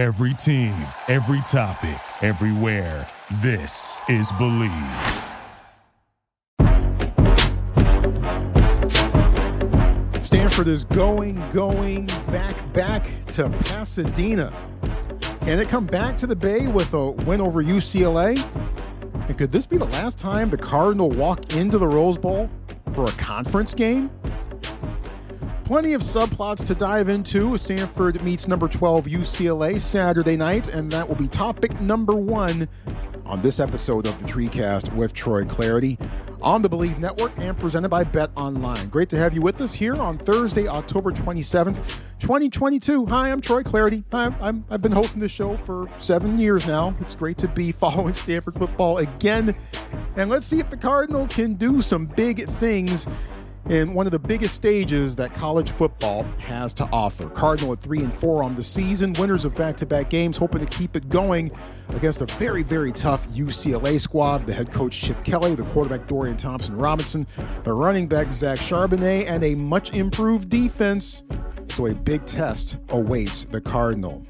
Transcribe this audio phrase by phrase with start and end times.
[0.00, 0.72] Every team,
[1.08, 3.06] every topic, everywhere.
[3.42, 5.26] This is Bleav.
[10.22, 14.50] Stanford is going, going back, back to Pasadena.
[15.42, 18.42] Can it come back to the Bay with a win over UCLA?
[19.28, 22.48] And could this be the last time the Cardinal walk into the Rose Bowl
[22.94, 24.10] for a conference game?
[25.70, 27.56] Plenty of subplots to dive into.
[27.56, 32.68] Stanford meets number 12 UCLA Saturday night, and that will be topic number one
[33.24, 35.96] on this episode of the TreeCast with Troy Clardy
[36.42, 38.88] on the Bleav Network and presented by Bet Online.
[38.88, 41.76] Great to have you with us here on Thursday, October 27th,
[42.18, 43.06] 2022.
[43.06, 44.02] Hi, I'm Troy Clardy.
[44.10, 46.96] i I'm, I've been hosting this show for seven years now.
[47.00, 49.54] It's great to be following Stanford football again.
[50.16, 53.06] And let's see if the Cardinal can do some big things
[53.68, 57.28] in one of the biggest stages that college football has to offer.
[57.28, 60.96] Cardinal at 3 and 4 on the season, winners of back-to-back games hoping to keep
[60.96, 61.50] it going
[61.90, 64.46] against a very very tough UCLA squad.
[64.46, 67.26] The head coach Chip Kelly, the quarterback Dorian Thompson Robinson,
[67.64, 71.22] the running back Zach Charbonnet and a much improved defense.
[71.70, 74.26] So a big test awaits the Cardinal.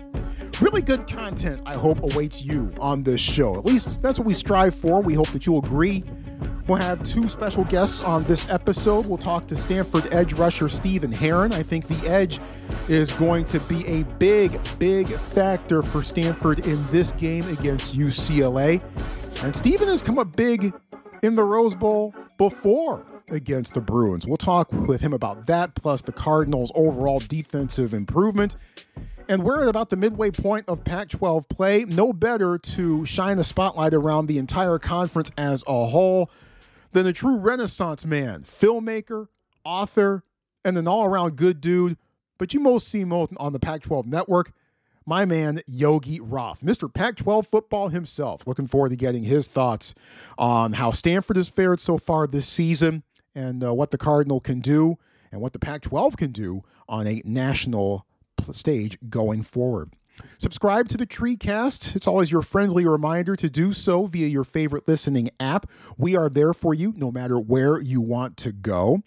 [0.60, 3.56] Really good content, I hope, awaits you on this show.
[3.56, 5.00] At least that's what we strive for.
[5.00, 6.04] We hope that you'll agree
[6.66, 9.06] We'll have two special guests on this episode.
[9.06, 11.52] We'll talk to Stanford edge rusher Stephen Herron.
[11.52, 12.40] I think the edge
[12.88, 18.80] is going to be a big, big factor for Stanford in this game against UCLA.
[19.42, 20.72] And Stephen has come up big
[21.22, 24.26] in the Rose Bowl before against the Bruins.
[24.26, 28.56] We'll talk with him about that, plus the Cardinals' overall defensive improvement.
[29.28, 31.84] And we're at about the midway point of Pac 12 play.
[31.84, 36.30] No better to shine a spotlight around the entire conference as a whole
[36.92, 39.28] than a true Renaissance man, filmmaker,
[39.64, 40.24] author,
[40.64, 41.96] and an all around good dude.
[42.38, 44.52] But you most see most on the Pac 12 network.
[45.06, 46.92] My man, Yogi Roth, Mr.
[46.92, 48.46] Pac 12 football himself.
[48.46, 49.94] Looking forward to getting his thoughts
[50.38, 53.02] on how Stanford has fared so far this season
[53.34, 54.98] and uh, what the Cardinal can do
[55.32, 58.06] and what the Pac 12 can do on a national
[58.52, 59.92] stage going forward.
[60.38, 61.94] Subscribe to the TreeCast.
[61.96, 65.68] It's always your friendly reminder to do so via your favorite listening app.
[65.96, 69.02] We are there for you no matter where you want to go.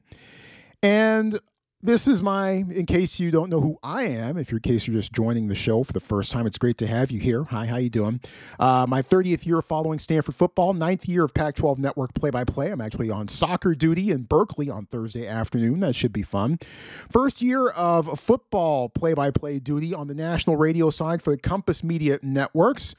[0.81, 1.39] And
[1.83, 4.87] this is my, in case you don't know who I am, if you're, in case
[4.87, 7.43] you're just joining the show for the first time, it's great to have you here.
[7.43, 8.21] Hi, how you doing?
[8.57, 12.71] Uh, my 30th year following Stanford football, ninth year of Pac-12 Network play-by-play.
[12.71, 15.81] I'm actually on soccer duty in Berkeley on Thursday afternoon.
[15.81, 16.57] That should be fun.
[17.11, 22.17] First year of football play-by-play duty on the national radio side for the Compass Media
[22.21, 22.95] Networks.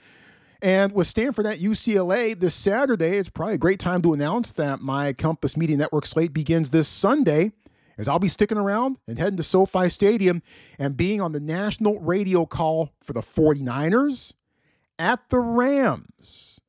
[0.61, 4.81] And with Stanford at UCLA this Saturday, it's probably a great time to announce that
[4.81, 7.53] my Compass Media Network slate begins this Sunday
[7.99, 10.43] as I'll be sticking around and heading to SoFi Stadium
[10.79, 14.33] and being on the national radio call for the 49ers
[14.99, 16.61] at the Rams.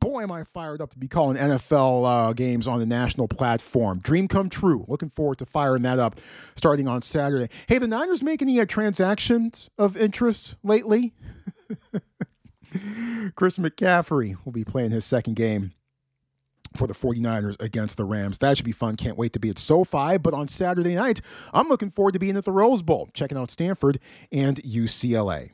[0.00, 4.00] Boy, am I fired up to be calling NFL uh, games on the national platform.
[4.00, 4.84] Dream come true.
[4.86, 6.20] Looking forward to firing that up
[6.56, 7.48] starting on Saturday.
[7.66, 11.14] Hey, the Niners make any uh, transactions of interest lately?
[13.34, 15.72] Chris McCaffrey will be playing his second game
[16.76, 18.38] for the 49ers against the Rams.
[18.38, 18.96] That should be fun.
[18.96, 20.18] Can't wait to be at SoFi.
[20.18, 21.20] But on Saturday night,
[21.52, 23.98] I'm looking forward to being at the Rose Bowl, checking out Stanford
[24.32, 25.50] and UCLA.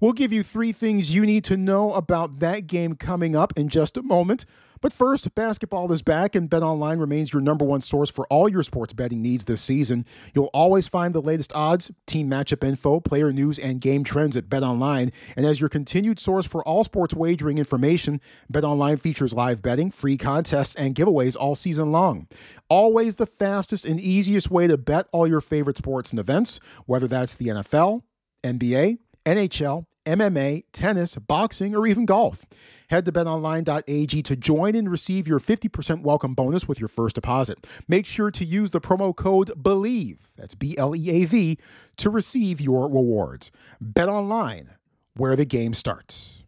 [0.00, 3.68] We'll give you three things you need to know about that game coming up in
[3.68, 4.44] just a moment.
[4.82, 8.64] But first, basketball is back, and BetOnline remains your number one source for all your
[8.64, 10.04] sports betting needs this season.
[10.34, 14.48] You'll always find the latest odds, team matchup info, player news, and game trends at
[14.48, 15.12] BetOnline.
[15.36, 18.20] And as your continued source for all sports wagering information,
[18.52, 22.26] BetOnline features live betting, free contests, and giveaways all season long.
[22.68, 27.06] Always the fastest and easiest way to bet all your favorite sports and events, whether
[27.06, 28.02] that's the NFL,
[28.42, 32.44] NBA, NHL, MMA, tennis, boxing, or even golf.
[32.92, 37.66] Head to betonline.ag to join and receive your 50% welcome bonus with your first deposit.
[37.88, 41.56] Make sure to use the promo code BLEAV, that's B L E A V,
[41.96, 43.50] to receive your rewards.
[43.80, 44.72] Bet online,
[45.16, 46.42] where the game starts.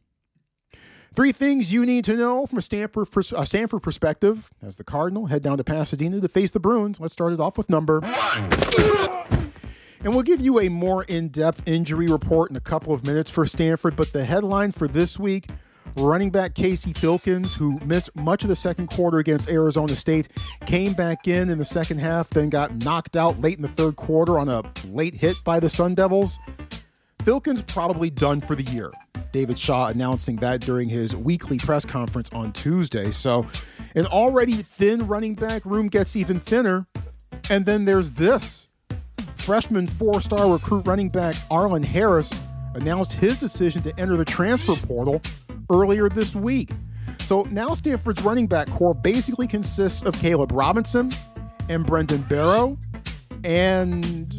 [1.15, 5.29] Three things you need to know from a Stanford, a Stanford perspective as the Cardinal
[5.29, 7.01] head down to Pasadena to face the Bruins.
[7.01, 8.51] Let's start it off with number one.
[10.01, 13.31] And we'll give you a more in depth injury report in a couple of minutes
[13.31, 13.97] for Stanford.
[13.97, 15.47] But the headline for this week
[15.97, 20.29] running back Casey Filkins, who missed much of the second quarter against Arizona State,
[20.67, 23.97] came back in in the second half, then got knocked out late in the third
[23.97, 26.39] quarter on a late hit by the Sun Devils.
[27.25, 28.91] Filkins probably done for the year.
[29.33, 33.11] David Shaw announcing that during his weekly press conference on Tuesday.
[33.11, 33.47] So,
[33.97, 36.87] an already thin running back room gets even thinner.
[37.51, 38.71] And then there's this
[39.37, 42.31] freshman four star recruit running back Arlen Harris
[42.75, 45.21] announced his decision to enter the transfer portal
[45.71, 46.71] earlier this week.
[47.21, 51.11] So now Stanford's running back corps basically consists of Caleb Robinson
[51.69, 52.79] and Brendan Barrow
[53.45, 54.31] and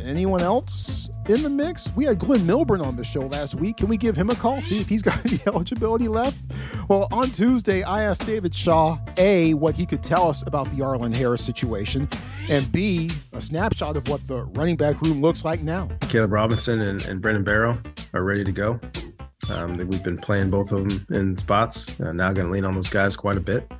[0.00, 1.88] anyone else in the mix?
[1.96, 3.78] We had Glenn Milburn on the show last week.
[3.78, 6.36] Can we give him a call, see if he's got any eligibility left?
[6.88, 10.82] Well, on Tuesday, I asked David Shaw, A, what he could tell us about the
[10.82, 12.08] Arlen Harris situation,
[12.48, 15.88] and B, a snapshot of what the running back room looks like now.
[16.02, 17.80] Caleb Robinson and, and Brendan Barrow
[18.12, 18.80] are ready to go.
[19.50, 21.98] Um, we've been playing both of them in spots.
[22.00, 23.70] Uh, now going to lean on those guys quite a bit.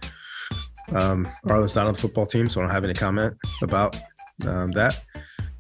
[0.93, 3.97] Um, Arlen's not on the football team, so I don't have any comment about
[4.47, 5.03] um, that.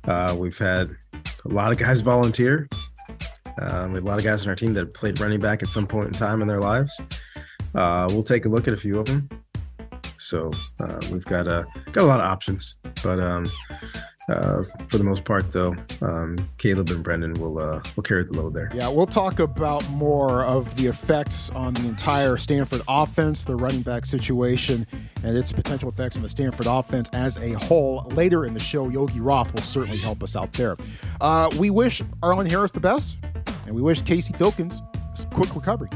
[0.06, 0.90] Uh, we've had
[1.44, 2.68] a lot of guys volunteer.
[3.60, 5.62] Um, we have a lot of guys on our team that have played running back
[5.62, 7.00] at some point in time in their lives.
[7.74, 9.28] Uh, we'll take a look at a few of them.
[10.18, 13.46] So uh, we've got a got a lot of options, but um,
[14.28, 18.32] uh, for the most part, though, um, Caleb and Brendan will uh, will carry the
[18.32, 18.70] load there.
[18.74, 23.82] Yeah, we'll talk about more of the effects on the entire Stanford offense, the running
[23.82, 24.86] back situation,
[25.22, 28.88] and its potential effects on the Stanford offense as a whole later in the show.
[28.88, 30.76] Yogi Roth will certainly help us out there.
[31.20, 33.18] Uh, we wish Arlen Harris the best,
[33.66, 34.80] and we wish Casey Filkins
[35.22, 35.90] a quick recovery.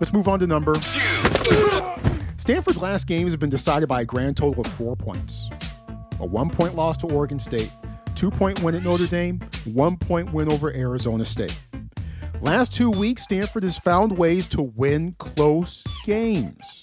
[0.00, 0.74] Let's move on to number.
[2.38, 5.50] Stanford's last games have been decided by a grand total of four points
[6.20, 7.70] a one point loss to Oregon State,
[8.14, 11.58] two point win at Notre Dame, one point win over Arizona State.
[12.40, 16.82] Last two weeks, Stanford has found ways to win close games.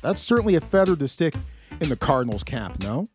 [0.00, 1.34] That's certainly a feather to stick
[1.80, 3.06] in the Cardinals' cap, no?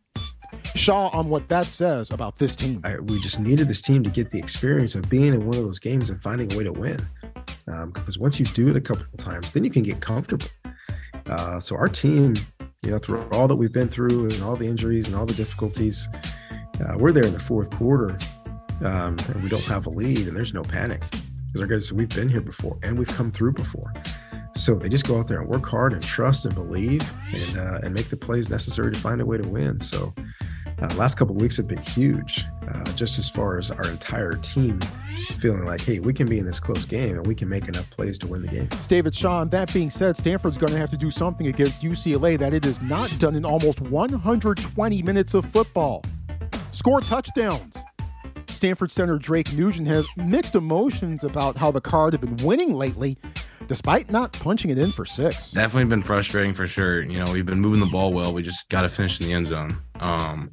[0.74, 2.80] Shaw on what that says about this team.
[2.84, 5.64] I, we just needed this team to get the experience of being in one of
[5.64, 7.04] those games and finding a way to win.
[7.68, 10.46] Um, because once you do it a couple of times, then you can get comfortable.
[11.26, 12.34] Uh, so our team
[12.82, 15.34] you know, through all that we've been through and all the injuries and all the
[15.34, 16.08] difficulties,
[16.80, 18.18] uh, we're there in the fourth quarter
[18.84, 21.00] um, and we don't have a lead and there's no panic
[21.46, 23.92] because our guys, we've been here before and we've come through before.
[24.54, 27.80] So they just go out there and work hard and trust and believe and uh,
[27.82, 29.80] and make the plays necessary to find a way to win.
[29.80, 30.12] So
[30.82, 34.80] uh, last couple weeks have been huge, uh, just as far as our entire team
[35.38, 37.88] feeling like, hey, we can be in this close game and we can make enough
[37.90, 38.68] plays to win the game.
[38.72, 39.44] It's David Shaw.
[39.44, 42.80] That being said, Stanford's going to have to do something against UCLA that it has
[42.82, 46.04] not done in almost 120 minutes of football.
[46.72, 47.78] Score touchdowns.
[48.48, 53.18] Stanford center Drake Nugent has mixed emotions about how the Card have been winning lately,
[53.68, 55.50] despite not punching it in for six.
[55.50, 57.02] Definitely been frustrating for sure.
[57.02, 58.32] You know, we've been moving the ball well.
[58.32, 59.76] We just got to finish in the end zone.
[60.00, 60.50] Um,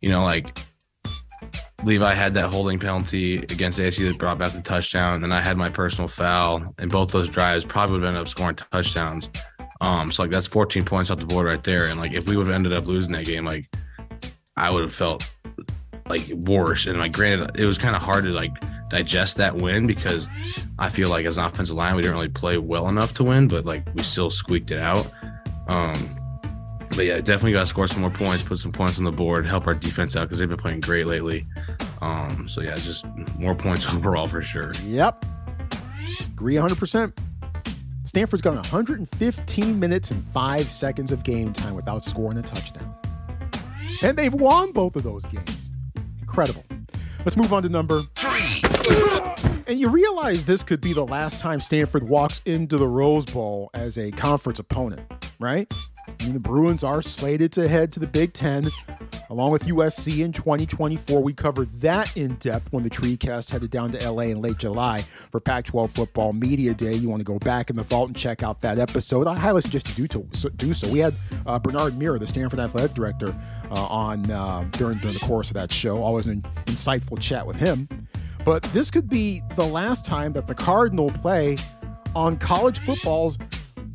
[0.00, 0.58] you know, like
[1.84, 5.14] Levi had that holding penalty against ASU that brought back the touchdown.
[5.14, 8.22] And then I had my personal foul, and both those drives probably would have ended
[8.22, 9.28] up scoring touchdowns.
[9.80, 11.88] Um, so like that's 14 points off the board right there.
[11.88, 13.68] And like if we would have ended up losing that game, like
[14.56, 15.30] I would have felt
[16.08, 16.86] like worse.
[16.86, 18.52] And like granted, it was kind of hard to like
[18.94, 20.28] digest that win because
[20.78, 23.48] I feel like as an offensive line, we didn't really play well enough to win,
[23.48, 25.10] but like we still squeaked it out.
[25.66, 26.16] Um,
[26.90, 29.46] but yeah, definitely got to score some more points, put some points on the board,
[29.48, 31.44] help our defense out because they've been playing great lately.
[32.02, 33.04] Um, so yeah, just
[33.36, 34.72] more points overall for sure.
[34.84, 35.24] Yep,
[36.26, 36.78] agree 100.
[36.78, 37.20] percent
[38.04, 42.94] Stanford's got 115 minutes and five seconds of game time without scoring a touchdown,
[44.04, 45.56] and they've won both of those games.
[46.20, 46.64] Incredible.
[47.24, 48.53] Let's move on to number three.
[49.66, 53.70] And you realize this could be the last time Stanford walks into the Rose Bowl
[53.72, 55.02] as a conference opponent,
[55.40, 55.72] right?
[56.06, 58.70] I mean, the Bruins are slated to head to the Big Ten
[59.30, 61.22] along with USC in 2024.
[61.22, 65.04] We covered that in depth when the TreeCast headed down to LA in late July
[65.30, 66.94] for Pac 12 Football Media Day.
[66.94, 69.26] You want to go back in the vault and check out that episode.
[69.26, 70.88] I highly suggest you do, to, do so.
[70.88, 73.34] We had uh, Bernard Muir, the Stanford Athletic Director,
[73.70, 76.02] uh, on uh, during, during the course of that show.
[76.02, 77.88] Always an insightful chat with him.
[78.44, 81.56] But this could be the last time that the Cardinal play
[82.14, 83.38] on college football's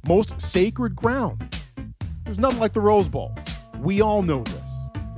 [0.07, 1.55] most sacred ground.
[2.23, 3.35] There's nothing like the Rose Bowl.
[3.79, 4.69] We all know this.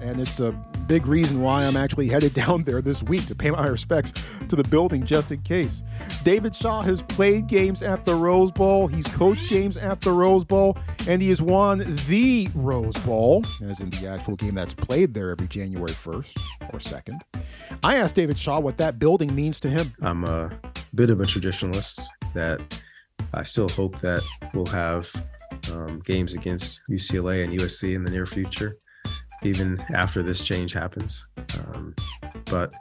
[0.02, 0.52] And it's a
[0.88, 4.12] big reason why I'm actually headed down there this week to pay my respects
[4.50, 5.82] to the building just in case.
[6.24, 10.44] David Shaw has played games at the Rose Bowl, he's coached games at the Rose
[10.44, 15.14] Bowl, and he has won the Rose Bowl, as in the actual game that's played
[15.14, 16.38] there every January 1st
[16.74, 17.20] or 2nd.
[17.84, 19.94] I asked David Shaw what that building means to him.
[20.02, 20.60] I'm a
[20.94, 22.62] bit of a traditionalist that
[23.34, 24.22] I still hope that
[24.54, 25.12] we'll have
[25.74, 28.78] um, games against UCLA and USC in the near future,
[29.44, 31.26] even after this change happens.
[31.60, 31.96] Um,
[32.46, 32.74] but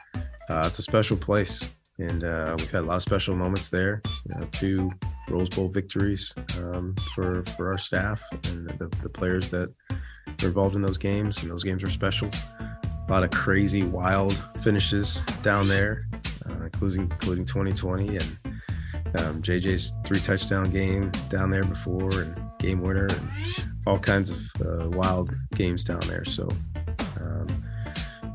[0.49, 4.03] uh, it's a special place, and uh, we've had a lot of special moments there.
[4.29, 4.91] You know, two
[5.29, 10.75] Rose Bowl victories um, for for our staff and the, the players that are involved
[10.75, 12.31] in those games, and those games are special.
[13.11, 16.03] A lot of crazy, wild finishes down there.
[16.49, 18.39] Uh, including including 2020 and
[19.19, 23.31] um, JJ's three touchdown game down there before and game winner and
[23.87, 26.25] all kinds of uh, wild games down there.
[26.25, 26.49] So
[27.21, 27.65] um,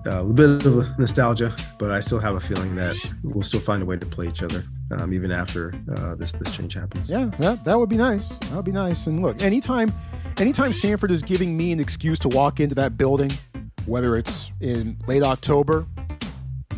[0.06, 3.82] a little bit of nostalgia, but I still have a feeling that we'll still find
[3.82, 7.10] a way to play each other um, even after uh, this this change happens.
[7.10, 8.28] Yeah, that, that would be nice.
[8.28, 9.08] That would be nice.
[9.08, 9.94] And look, anytime
[10.38, 13.32] anytime Stanford is giving me an excuse to walk into that building,
[13.86, 15.86] whether it's in late October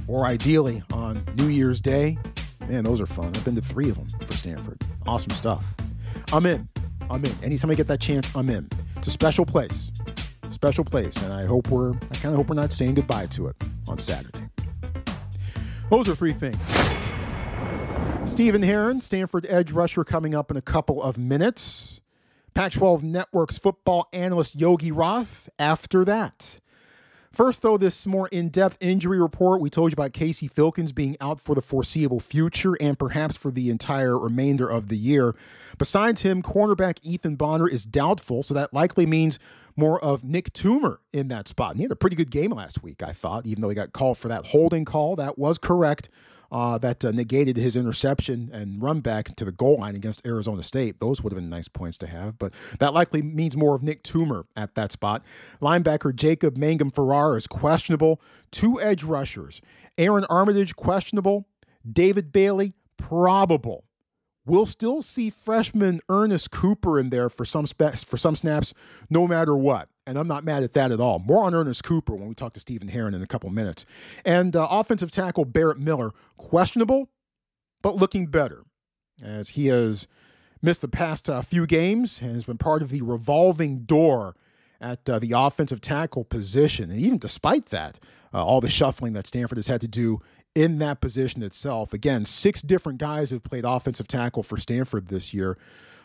[0.08, 2.18] or ideally on New Year's Day,
[2.68, 3.28] man, those are fun.
[3.28, 4.82] I've been to three of them for Stanford.
[5.06, 5.64] Awesome stuff.
[6.32, 6.68] I'm in.
[7.10, 7.36] I'm in.
[7.44, 8.70] Anytime I get that chance, I'm in.
[8.98, 9.92] It's a special place.
[10.50, 11.16] Special place.
[11.18, 13.56] And I hope we're I kind of hope we're not saying goodbye to it
[13.88, 14.50] on Saturday.
[15.90, 16.60] Those are three things.
[18.26, 22.02] Stephen Herron, Stanford edge rusher, coming up in a couple of minutes.
[22.54, 26.60] Pac 12 Network's football analyst Yogi Roth after that.
[27.38, 29.62] First, though, this more in depth injury report.
[29.62, 33.52] We told you about Casey Filkins being out for the foreseeable future and perhaps for
[33.52, 35.36] the entire remainder of the year.
[35.78, 39.38] Besides him, cornerback Ethan Bonner is doubtful, so that likely means
[39.76, 41.74] more of Nick Toomer in that spot.
[41.74, 43.94] And he had a pretty good game last week, I thought, even though he got
[43.94, 45.16] called for that holding call.
[45.16, 46.10] That was correct
[46.52, 50.64] uh, that uh, negated his interception and run back to the goal line against Arizona
[50.64, 51.00] State.
[51.00, 54.04] Those would have been nice points to have, but that likely means more of Nick
[54.04, 55.24] Toomer at that spot.
[55.62, 58.22] Linebacker Jacob Mangum Farrar is questionable.
[58.52, 59.62] Two edge rushers.
[59.98, 61.48] Aaron Armitage, questionable.
[61.90, 63.86] David Bailey, probable.
[64.46, 68.74] We'll still see freshman Ernest Cooper in there for some spe- for some snaps,
[69.10, 69.90] no matter what.
[70.08, 71.20] And I'm not mad at that at all.
[71.20, 73.86] More on Ernest Cooper when we talk to Stephen Herron in a couple minutes.
[74.24, 77.10] And uh, offensive tackle Barrett Miller, questionable,
[77.82, 78.64] but looking better,
[79.22, 80.08] as he has
[80.62, 84.36] missed the past uh, few games and has been part of the revolving door
[84.80, 86.90] at uh, the offensive tackle position.
[86.90, 88.00] And even despite that,
[88.34, 90.22] uh, all the shuffling that Stanford has had to do
[90.56, 91.92] in that position itself.
[91.92, 95.58] Again, six different guys have played offensive tackle for Stanford this year.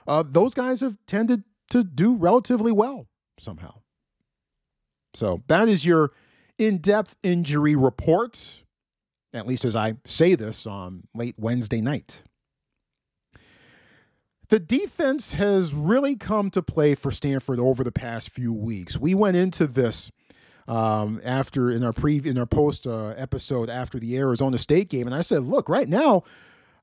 [0.08, 3.06] Uh, those guys have tended to do relatively well
[3.38, 3.81] somehow.
[5.14, 6.12] So that is your
[6.58, 8.62] in depth injury report,
[9.32, 12.22] at least as I say this on late Wednesday night.
[14.48, 18.98] The defense has really come to play for Stanford over the past few weeks.
[18.98, 20.10] We went into this
[20.68, 25.06] um, after in our pre in our post uh, episode after the Arizona State game,
[25.06, 26.24] and I said, look, right now.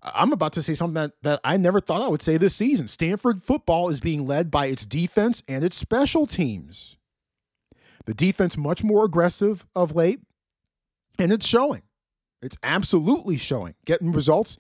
[0.02, 2.88] I'm about to say something that, that I never thought I would say this season.
[2.88, 6.96] Stanford football is being led by its defense and its special teams.
[8.10, 10.20] The defense much more aggressive of late,
[11.20, 11.84] and it's showing.
[12.42, 14.58] It's absolutely showing, getting results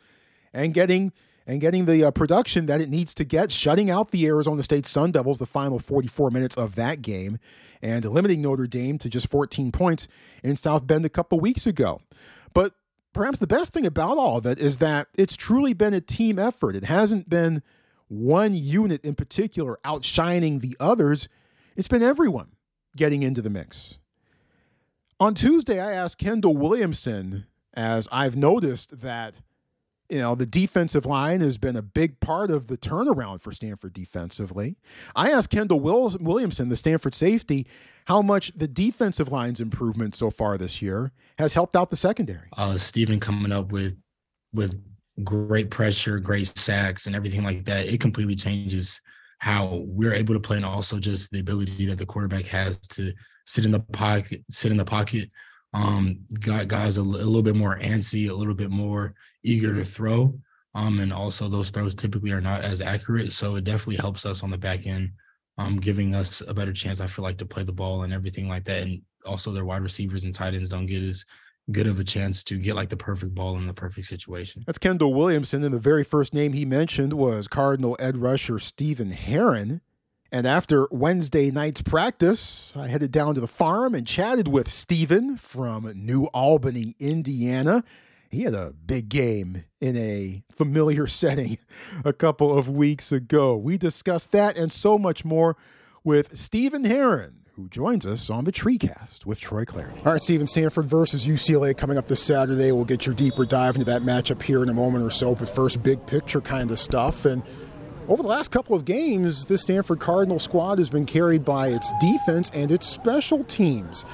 [0.54, 1.14] and getting
[1.48, 4.86] and getting the uh, production that it needs to get, shutting out the Arizona State
[4.86, 7.40] Sun Devils the final 44 minutes of that game
[7.82, 10.08] and limiting Notre Dame to just 14 points
[10.44, 12.02] in South Bend a couple weeks ago.
[12.54, 12.74] But
[13.14, 16.38] perhaps the best thing about all of it is that it's truly been a team
[16.38, 16.76] effort.
[16.76, 17.64] It hasn't been
[18.10, 21.28] one unit in particular outshining the others.
[21.76, 22.52] It's been everyone
[22.96, 23.98] getting into the mix.
[25.20, 29.36] On Tuesday, I asked Kendall Williamson, as I've noticed that
[30.10, 33.94] you know, the defensive line has been a big part of the turnaround for Stanford
[33.94, 34.76] defensively.
[35.16, 37.68] I asked Kendall Will- Williamson, the Stanford safety,
[38.06, 42.50] how much the defensive line's improvement so far this year has helped out the secondary.
[42.58, 44.02] Uh, Stephen coming up with
[44.52, 44.84] with
[45.24, 47.86] great pressure, great sacks, and everything like that.
[47.86, 49.00] It completely changes
[49.40, 53.14] how we're able to play, and also just the ability that the quarterback has to
[53.46, 55.30] sit in the pocket, sit in the pocket,
[55.74, 60.38] um, got guys a, little bit more antsy, a little bit more eager to throw.
[60.76, 63.32] Um, and also those throws typically are not as accurate.
[63.32, 65.12] So it definitely helps us on the back end,
[65.58, 68.48] um, giving us a better chance, I feel like, to play the ball and everything
[68.48, 68.84] like that.
[68.84, 71.26] And also their wide receivers and tight ends don't get as
[71.72, 74.64] good of a chance to get like the perfect ball in the perfect situation.
[74.66, 75.64] That's Kendall Williamson.
[75.64, 79.82] And the very first name he mentioned was Cardinal edge rusher Stephen Herron.
[80.32, 85.38] And after Wednesday night's practice, I headed down to the farm and chatted with Stephen
[85.38, 87.84] from New Albany, Indiana.
[88.30, 91.58] He had a big game in a familiar setting
[92.06, 93.56] a couple of weeks ago.
[93.56, 95.58] We discussed that and so much more
[96.04, 99.94] with Stephen Herron, who joins us on the TreeCast with Troy Clardy.
[100.06, 102.72] All right, Stephen, Stanford versus UCLA coming up this Saturday.
[102.72, 105.50] We'll get your deeper dive into that matchup here in a moment or so, but
[105.50, 107.26] first, big picture kind of stuff.
[107.26, 107.44] And
[108.08, 111.92] over the last couple of games, this Stanford Cardinal squad has been carried by its
[112.00, 114.06] defense and its special teams.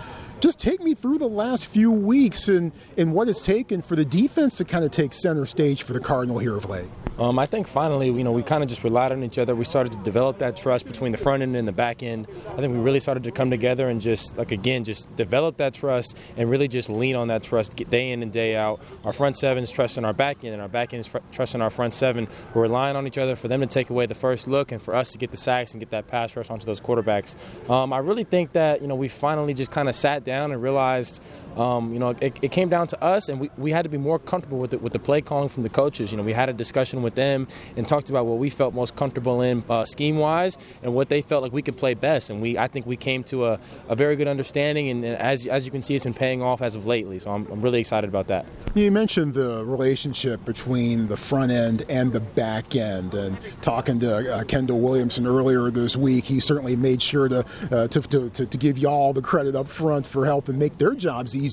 [0.41, 4.05] Just take me through the last few weeks and, and what it's taken for the
[4.05, 6.87] defense to kind of take center stage for the Cardinal here of late.
[7.17, 9.55] Um, I think finally, you know, we kind of just relied on each other.
[9.55, 12.27] We started to develop that trust between the front end and the back end.
[12.49, 15.73] I think we really started to come together and just, like, again, just develop that
[15.73, 18.81] trust and really just lean on that trust day in and day out.
[19.05, 21.61] Our front seven is trusting our back end, and our back end is fr- trusting
[21.61, 22.27] our front seven.
[22.53, 24.93] We're relying on each other for them to take away the first look and for
[24.93, 27.35] us to get the sacks and get that pass rush onto those quarterbacks.
[27.69, 30.61] Um, I really think that, you know, we finally just kind of sat down and
[30.61, 31.21] realized,
[31.55, 33.97] um, you know, it, it, came down to us, and we, we had to be
[33.97, 36.11] more comfortable with it, with the play calling from the coaches.
[36.11, 37.47] You know, we had a discussion with them
[37.77, 41.21] and talked about what we felt most comfortable in uh, scheme wise and what they
[41.21, 42.29] felt like we could play best.
[42.29, 44.89] And we, I think, we came to a, a very good understanding.
[44.89, 47.19] And, and, as as you can see, it's been paying off as of lately.
[47.19, 48.45] So I'm, I'm really excited about that.
[48.73, 54.35] You mentioned the relationship between the front end and the back end, and talking to
[54.35, 58.45] uh, Kendall Williamson earlier this week, he certainly made sure to, uh, to, to, to,
[58.45, 61.44] to give you all the credit up front for helping make their jobs easier.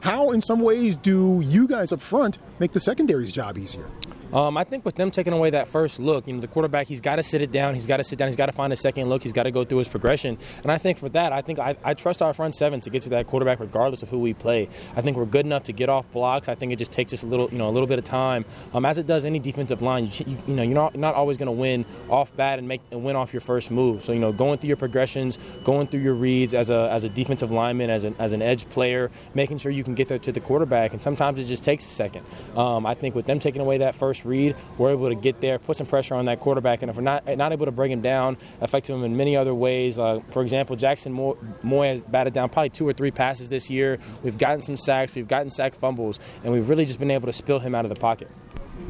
[0.00, 3.86] How, in some ways, do you guys up front make the secondary's job easier?
[4.32, 7.00] Um, I think with them taking away that first look, you know, the quarterback, he's
[7.00, 7.74] got to sit it down.
[7.74, 8.28] He's got to sit down.
[8.28, 9.22] He's got to find a second look.
[9.22, 10.38] He's got to go through his progression.
[10.62, 13.02] And I think for that, I think I, I, trust our front seven to get
[13.02, 14.68] to that quarterback regardless of who we play.
[14.96, 16.48] I think we're good enough to get off blocks.
[16.48, 18.44] I think it just takes us a little, you know, a little bit of time.
[18.72, 21.36] Um, as it does any defensive line, you, you, you know, you're not, not always
[21.36, 24.04] going to win off bat and make and win off your first move.
[24.04, 27.08] So you know, going through your progressions, going through your reads as a as a
[27.08, 30.32] defensive lineman, as an as an edge player, making sure you can get there to
[30.32, 30.92] the quarterback.
[30.92, 32.24] And sometimes it just takes a second.
[32.56, 35.58] Um, I think with them taking away that first read, we're able to get there,
[35.58, 38.00] put some pressure on that quarterback, and if we're not not able to bring him
[38.00, 39.98] down, affect him in many other ways.
[39.98, 41.36] Uh, for example, Jackson Moore
[41.84, 43.98] has batted down probably two or three passes this year.
[44.22, 47.32] We've gotten some sacks, we've gotten sack fumbles, and we've really just been able to
[47.32, 48.28] spill him out of the pocket.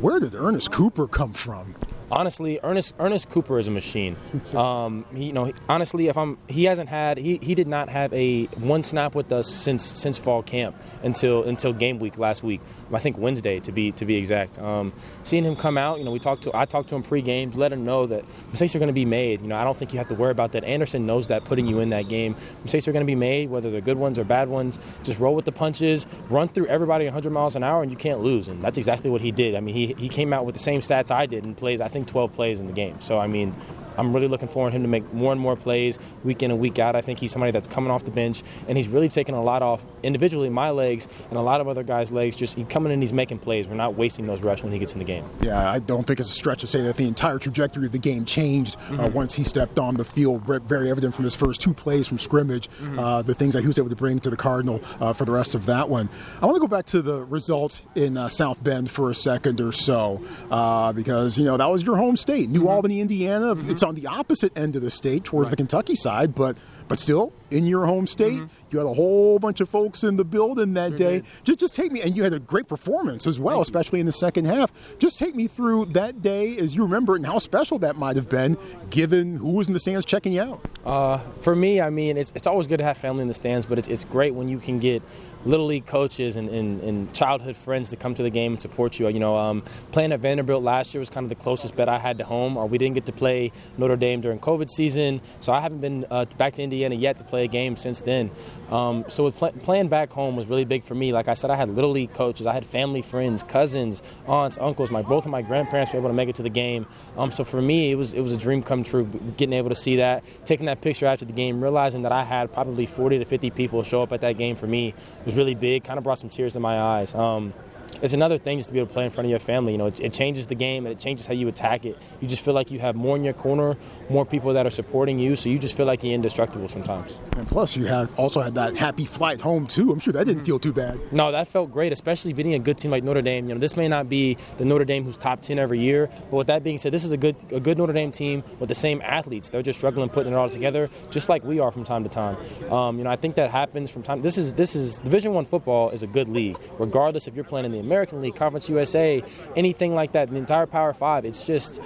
[0.01, 1.75] Where did Ernest Cooper come from?
[2.11, 4.17] Honestly, Ernest Ernest Cooper is a machine.
[4.51, 8.13] Um, he, you know, honestly, if I'm, he hasn't had, he, he did not have
[8.13, 12.61] a one snap with us since since fall camp until until game week last week.
[12.93, 14.59] I think Wednesday to be to be exact.
[14.59, 17.53] Um, seeing him come out, you know, we talked to I talked to him pre-game,
[17.53, 19.41] let him know that mistakes are going to be made.
[19.43, 20.65] You know, I don't think you have to worry about that.
[20.65, 23.71] Anderson knows that putting you in that game, mistakes are going to be made, whether
[23.71, 24.79] they're good ones or bad ones.
[25.05, 28.21] Just roll with the punches, run through everybody 100 miles an hour, and you can't
[28.21, 28.49] lose.
[28.49, 29.55] And that's exactly what he did.
[29.55, 31.81] I mean, he he came out with the same stats I did and plays.
[31.81, 33.01] I think 12 plays in the game.
[33.01, 33.55] So I mean,
[34.01, 36.59] I'm really looking forward to him to make more and more plays week in and
[36.59, 36.97] week out.
[36.97, 39.63] I think he's somebody that's coming off the bench and he's really taking a lot
[39.63, 42.35] off individually my legs and a lot of other guys' legs.
[42.35, 43.69] Just he coming in, he's making plays.
[43.69, 45.29] We're not wasting those reps when he gets in the game.
[45.43, 47.99] Yeah, I don't think it's a stretch to say that the entire trajectory of the
[47.99, 49.01] game changed uh, mm-hmm.
[49.01, 50.45] uh, once he stepped on the field.
[50.67, 52.99] Very evident from his first two plays from scrimmage, mm-hmm.
[52.99, 55.33] uh, the things that he was able to bring to the Cardinal uh, for the
[55.33, 56.09] rest of that one.
[56.41, 59.61] I want to go back to the result in uh, South Bend for a second
[59.61, 62.69] or so uh, because you know that was your home state, New mm-hmm.
[62.69, 63.55] Albany, Indiana.
[63.55, 63.71] Mm-hmm.
[63.71, 65.51] It's on the opposite end of the state towards right.
[65.51, 66.57] the Kentucky side, but
[66.89, 68.47] but still in your home state, mm-hmm.
[68.71, 71.23] you had a whole bunch of folks in the building that day.
[71.45, 74.01] Just, just take me, and you had a great performance as well, Thank especially you.
[74.01, 74.73] in the second half.
[74.99, 78.17] Just take me through that day as you remember it and how special that might
[78.17, 78.57] have been,
[78.91, 80.65] given who was in the stands checking you out.
[80.85, 83.67] Uh, for me, I mean, it's, it's always good to have family in the stands,
[83.67, 85.03] but it's, it's great when you can get
[85.45, 88.99] little league coaches and, and, and, childhood friends to come to the game and support
[88.99, 89.09] you.
[89.09, 91.99] You know, um, playing at Vanderbilt last year was kind of the closest bet I
[91.99, 92.59] had to home.
[92.59, 96.07] Uh, we didn't get to play Notre Dame during COVID season, so I haven't been
[96.11, 98.31] uh, back to Indiana yet to play a game since then.
[98.71, 101.13] Um, so pl- playing back home was really big for me.
[101.13, 104.91] Like I said, I had little league coaches, I had family friends, cousins, aunts, uncles.
[104.91, 106.87] My both of my grandparents were able to make it to the game.
[107.17, 109.05] Um, so for me, it was it was a dream come true.
[109.37, 112.53] Getting able to see that, taking that picture after the game, realizing that I had
[112.53, 114.95] probably 40 to 50 people show up at that game for me
[115.31, 115.85] was really big.
[115.85, 117.15] Kind of brought some tears to my eyes.
[117.15, 117.55] Um,
[118.03, 119.73] it's another thing just to be able to play in front of your family.
[119.73, 121.97] You know, it, it, changes the game and it changes how you attack it.
[122.21, 123.77] You just feel like you have more in your corner,
[124.09, 127.21] more people that are supporting you, so you just feel like you're indestructible sometimes.
[127.37, 129.93] And plus, you had also had that happy flight home too.
[129.93, 130.47] I'm sure that didn't mm-hmm.
[130.47, 130.99] feel too bad.
[131.13, 133.49] No, that felt great, especially beating a good team like Notre Dame.
[133.49, 136.37] You know, this may not be the Notre Dame who's top 10 every year, but
[136.37, 138.75] with that being said, this is a good a good Notre Dame team with the
[138.75, 139.51] same athletes.
[139.51, 142.37] They're just struggling putting it all together, just like we are from time to time.
[142.71, 144.23] Um, you know, I think that happens from time.
[144.23, 147.67] This is this is Division One football is a good league, regardless if you're playing
[147.67, 149.23] in the American League, Conference USA,
[149.57, 151.25] anything like that, the entire Power Five.
[151.25, 151.81] It's just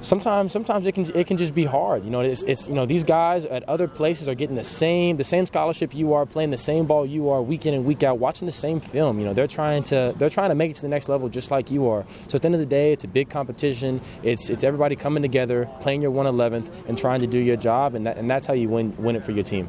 [0.00, 2.04] sometimes sometimes it can it can just be hard.
[2.04, 5.16] You know, it's, it's you know these guys at other places are getting the same
[5.16, 8.02] the same scholarship you are, playing the same ball you are, week in and week
[8.02, 9.18] out, watching the same film.
[9.18, 11.50] You know, they're trying to they're trying to make it to the next level just
[11.50, 12.04] like you are.
[12.28, 14.00] So at the end of the day, it's a big competition.
[14.22, 18.06] It's it's everybody coming together, playing your 111th, and trying to do your job, and
[18.06, 19.68] that, and that's how you win win it for your team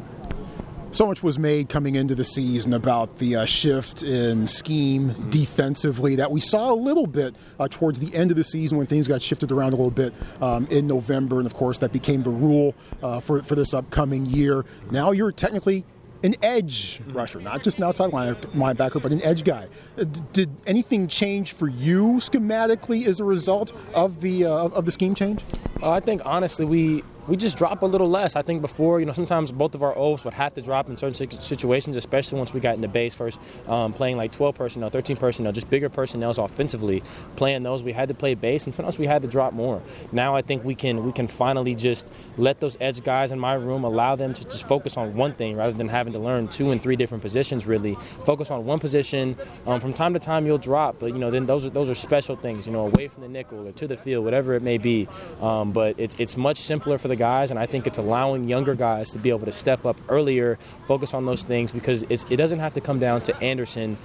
[0.91, 6.15] so much was made coming into the season about the uh, shift in scheme defensively
[6.15, 9.07] that we saw a little bit uh, towards the end of the season when things
[9.07, 11.37] got shifted around a little bit um, in November.
[11.37, 14.65] And of course, that became the rule uh, for, for this upcoming year.
[14.91, 15.85] Now you're technically
[16.23, 19.67] an edge rusher, not just an outside linebacker, but an edge guy.
[19.97, 24.91] Uh, did anything change for you schematically as a result of the uh, of the
[24.91, 25.41] scheme change?
[25.81, 28.35] Uh, I think honestly, we we just drop a little less.
[28.35, 30.97] I think before, you know, sometimes both of our O's would have to drop in
[30.97, 35.15] certain situations, especially once we got into base first, um, playing like 12 personnel, 13
[35.15, 37.03] personnel, just bigger personnel offensively.
[37.35, 39.81] Playing those, we had to play base, and sometimes we had to drop more.
[40.11, 43.53] Now I think we can we can finally just let those edge guys in my
[43.53, 46.71] room allow them to just focus on one thing rather than having to learn two
[46.71, 47.67] and three different positions.
[47.67, 49.37] Really focus on one position.
[49.67, 51.95] Um, from time to time you'll drop, but you know then those are those are
[51.95, 52.65] special things.
[52.65, 55.07] You know, away from the nickel or to the field, whatever it may be.
[55.41, 58.73] Um, but it's it's much simpler for the guys, and I think it's allowing younger
[58.73, 62.59] guys to be able to step up earlier, focus on those things because it doesn't
[62.59, 63.97] have to come down to Anderson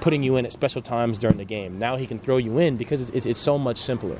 [0.00, 1.78] putting you in at special times during the game.
[1.78, 4.18] Now he can throw you in because it's, it's, it's so much simpler.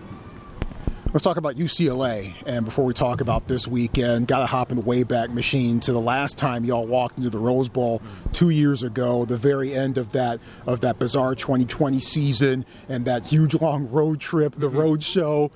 [1.12, 2.34] Let's talk about UCLA.
[2.44, 5.92] And before we talk about this weekend, got to hop in the Wayback Machine to
[5.92, 8.02] the last time y'all walked into the Rose Bowl
[8.32, 13.26] two years ago, the very end of that of that bizarre 2020 season, and that
[13.26, 14.76] huge long road trip, the mm-hmm.
[14.76, 15.52] road show,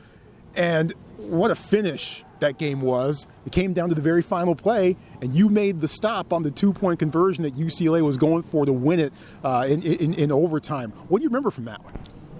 [0.55, 3.27] and what a finish that game was.
[3.47, 6.51] It came down to the very final play, and you made the stop on the
[6.51, 9.13] two point conversion that UCLA was going for to win it
[9.45, 10.93] uh, in, in, in, overtime.
[11.09, 11.95] What do you remember from that one?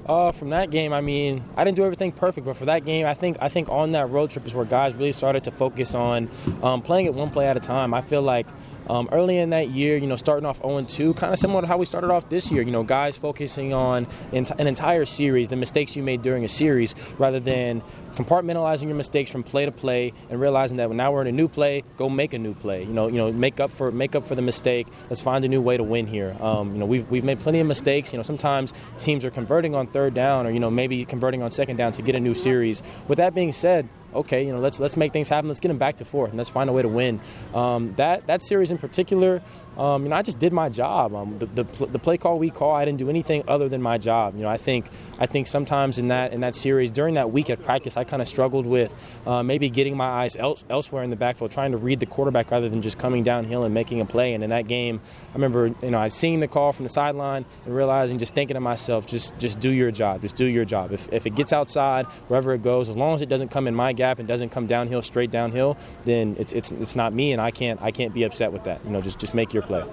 [0.07, 3.05] Uh, from that game, I mean, I didn't do everything perfect, but for that game,
[3.05, 5.95] I think I think on that road trip is where guys really started to focus
[5.95, 6.31] on
[6.63, 7.93] um, playing it one play at a time.
[7.93, 8.47] I feel like
[8.89, 11.67] um, early in that year, you know, starting off 0 2, kind of similar to
[11.67, 12.63] how we started off this year.
[12.63, 16.95] You know, guys focusing on an entire series, the mistakes you made during a series,
[17.19, 17.83] rather than
[18.19, 21.47] compartmentalizing your mistakes from play to play and realizing that now we're in a new
[21.47, 22.83] play, go make a new play.
[22.83, 24.89] You know, you know, make up for make up for the mistake.
[25.09, 26.37] Let's find a new way to win here.
[26.41, 28.13] Um, you know, we've we've made plenty of mistakes.
[28.13, 31.53] You know, sometimes teams are converting on third down, or you know, maybe converting on
[31.53, 32.83] second down to get a new series.
[33.07, 35.49] With that being said, okay, you know, let's let's make things happen.
[35.49, 37.21] Let's get them back to fourth, and let's find a way to win.
[37.55, 39.43] Um, that that series in particular,
[39.79, 41.15] um, you know, I just did my job.
[41.15, 43.97] Um, the, the, the play call we call, I didn't do anything other than my
[43.97, 44.35] job.
[44.35, 44.87] You know, I think
[45.19, 48.21] I think sometimes in that in that series during that week at practice, I kind
[48.21, 48.93] of struggled with
[49.25, 52.51] uh, maybe getting my eyes else, elsewhere in the backfield, trying to read the quarterback
[52.51, 54.35] rather than just coming downhill and making a play.
[54.35, 57.45] And in that game, I remember you know I seeing the call from the sideline
[57.65, 60.91] and realizing, just thinking to myself, just just do your job, just do your job.
[60.93, 63.77] If if it gets outside, wherever it goes, as long as it doesn't come in
[63.77, 67.41] my gap and doesn't come downhill, straight downhill, then it's it's it's not me, and
[67.41, 68.85] I can't I can't be upset with that.
[68.85, 69.85] You know, just just make your play.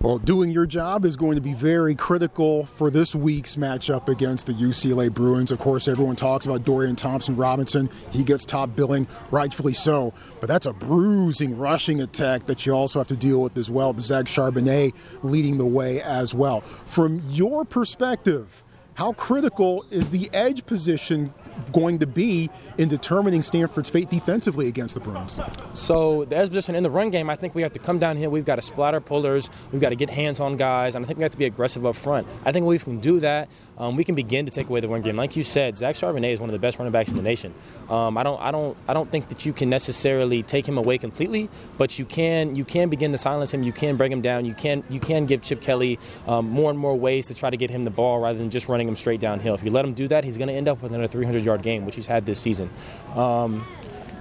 [0.00, 4.44] Well, doing your job is going to be very critical for this week's matchup against
[4.44, 5.50] the UCLA Bruins.
[5.50, 7.88] Of course, everyone talks about Dorian Thompson Robinson.
[8.10, 10.12] He gets top billing, rightfully so.
[10.40, 13.94] But that's a bruising rushing attack that you also have to deal with as well.
[13.98, 16.60] Zach Charbonnet leading the way as well.
[16.60, 18.63] From your perspective,
[18.94, 21.32] how critical is the edge position
[21.72, 25.38] going to be in determining Stanford's fate defensively against the Bruins.
[25.72, 28.16] So the edge position in the run game, I think we have to come down
[28.16, 28.28] here.
[28.30, 29.50] We've got to splatter pullers.
[29.72, 31.86] We've got to get hands on guys, and I think we have to be aggressive
[31.86, 32.26] up front.
[32.44, 33.48] I think we can do that.
[33.78, 35.16] Um, we can begin to take away the run game.
[35.16, 37.54] Like you said, Zach Charbonnet is one of the best running backs in the nation.
[37.88, 40.98] Um, I don't, I don't, I don't think that you can necessarily take him away
[40.98, 43.62] completely, but you can, you can begin to silence him.
[43.62, 44.44] You can break him down.
[44.44, 47.56] You can, you can give Chip Kelly um, more and more ways to try to
[47.56, 49.54] get him the ball rather than just running him straight downhill.
[49.54, 51.62] If you let him do that, he's going to end up with another 300 yard
[51.62, 52.70] game, which he's had this season.
[53.14, 53.66] Um,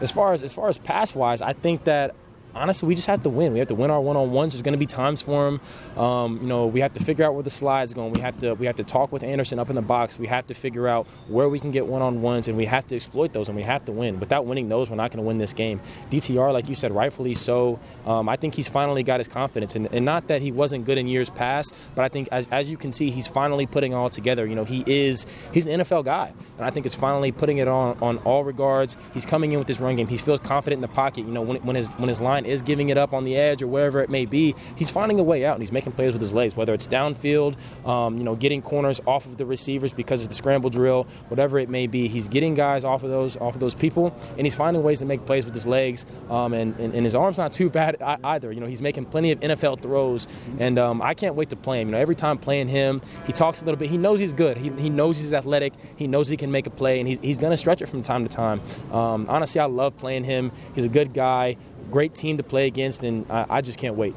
[0.01, 2.15] as far as as far as pass wise, I think that
[2.55, 3.53] honestly, we just have to win.
[3.53, 4.53] We have to win our one-on-ones.
[4.53, 6.01] There's going to be times for them.
[6.01, 8.13] Um, you know, we have to figure out where the slide's going.
[8.13, 10.17] We have to we have to talk with Anderson up in the box.
[10.19, 13.33] We have to figure out where we can get one-on-ones, and we have to exploit
[13.33, 14.19] those, and we have to win.
[14.19, 15.79] Without winning those, we're not going to win this game.
[16.09, 17.79] DTR, like you said, rightfully so.
[18.05, 20.97] Um, I think he's finally got his confidence, and, and, not that he wasn't good
[20.97, 24.09] in years past, but I think as, as you can see, he's finally putting all
[24.09, 24.45] together.
[24.45, 27.67] You know, he is he's an NFL guy, and I think it's finally putting it
[27.67, 28.97] on on all regards.
[29.13, 30.07] He's coming in with his run game.
[30.07, 31.25] He feels confident in the pocket.
[31.25, 33.61] You know, when, when his when his line is giving it up on the edge
[33.61, 36.21] or wherever it may be, he's finding a way out and he's making plays with
[36.21, 40.23] his legs, whether it's downfield, um, you know, getting corners off of the receivers because
[40.23, 42.07] of the scramble drill, whatever it may be.
[42.07, 45.05] He's getting guys off of those off of those people, and he's finding ways to
[45.05, 46.05] make plays with his legs.
[46.29, 48.51] Um, and, and, and, his arm's not too bad either.
[48.51, 50.27] You know, he's making plenty of NFL throws,
[50.59, 51.89] and um, I can't wait to play him.
[51.89, 53.89] You know, every time playing him, he talks a little bit.
[53.89, 54.57] He knows he's good.
[54.57, 55.73] He, he knows he's athletic.
[55.95, 58.01] He knows he can make a play, and he's, he's going to stretch it from
[58.01, 58.61] time to time.
[58.91, 60.51] Um, honestly, I love playing him.
[60.75, 61.57] He's a good guy
[61.91, 64.15] great team to play against, and I, I just can't wait.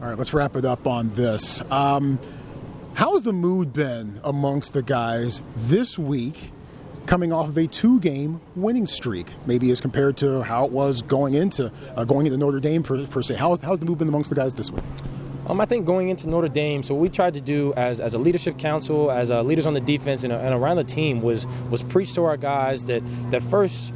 [0.00, 1.62] All right, let's wrap it up on this.
[1.70, 2.18] Um,
[2.94, 6.52] how has the mood been amongst the guys this week,
[7.06, 9.28] coming off of a two-game winning streak?
[9.46, 13.06] Maybe as compared to how it was going into uh, going into Notre Dame per,
[13.06, 13.36] per se.
[13.36, 14.84] How's how's the mood been amongst the guys this week?
[15.46, 18.14] Um, I think going into Notre Dame, so what we tried to do as, as
[18.14, 21.46] a leadership council, as uh, leaders on the defense and, and around the team was
[21.70, 23.92] was preach to our guys that that first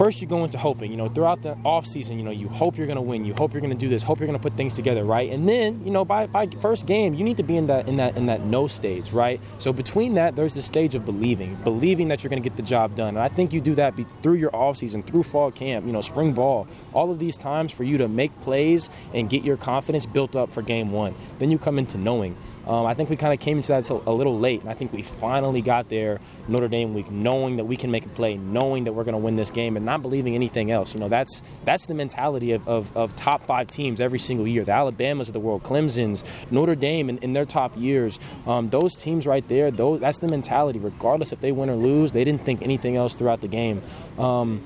[0.00, 2.86] first you go into hoping, you know, throughout the offseason, you know, you hope you're
[2.86, 4.56] going to win, you hope you're going to do this, hope you're going to put
[4.56, 5.30] things together, right?
[5.30, 7.98] And then, you know, by, by first game, you need to be in that in
[7.98, 9.38] that in that no stage, right?
[9.58, 12.62] So between that, there's the stage of believing, believing that you're going to get the
[12.62, 13.08] job done.
[13.08, 15.92] And I think you do that be, through your off season through fall camp, you
[15.92, 19.58] know, spring ball, all of these times for you to make plays and get your
[19.58, 21.14] confidence built up for game 1.
[21.38, 22.38] Then you come into knowing
[22.70, 24.92] um, I think we kind of came into that a little late, and I think
[24.92, 28.84] we finally got there Notre Dame week, knowing that we can make a play, knowing
[28.84, 30.94] that we're going to win this game, and not believing anything else.
[30.94, 34.62] You know, that's that's the mentality of, of, of top five teams every single year.
[34.62, 38.20] The Alabamas of the world, Clemson's, Notre Dame in, in their top years.
[38.46, 40.78] Um, those teams right there, those, that's the mentality.
[40.78, 43.82] Regardless if they win or lose, they didn't think anything else throughout the game.
[44.16, 44.64] Um,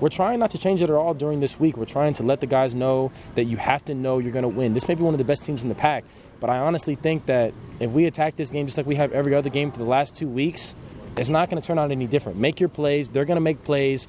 [0.00, 1.76] we're trying not to change it at all during this week.
[1.76, 4.48] We're trying to let the guys know that you have to know you're going to
[4.48, 4.74] win.
[4.74, 6.04] This may be one of the best teams in the pack,
[6.40, 9.34] but I honestly think that if we attack this game just like we have every
[9.34, 10.74] other game for the last two weeks,
[11.16, 12.38] it's not going to turn out any different.
[12.38, 13.08] Make your plays.
[13.08, 14.08] They're going to make plays.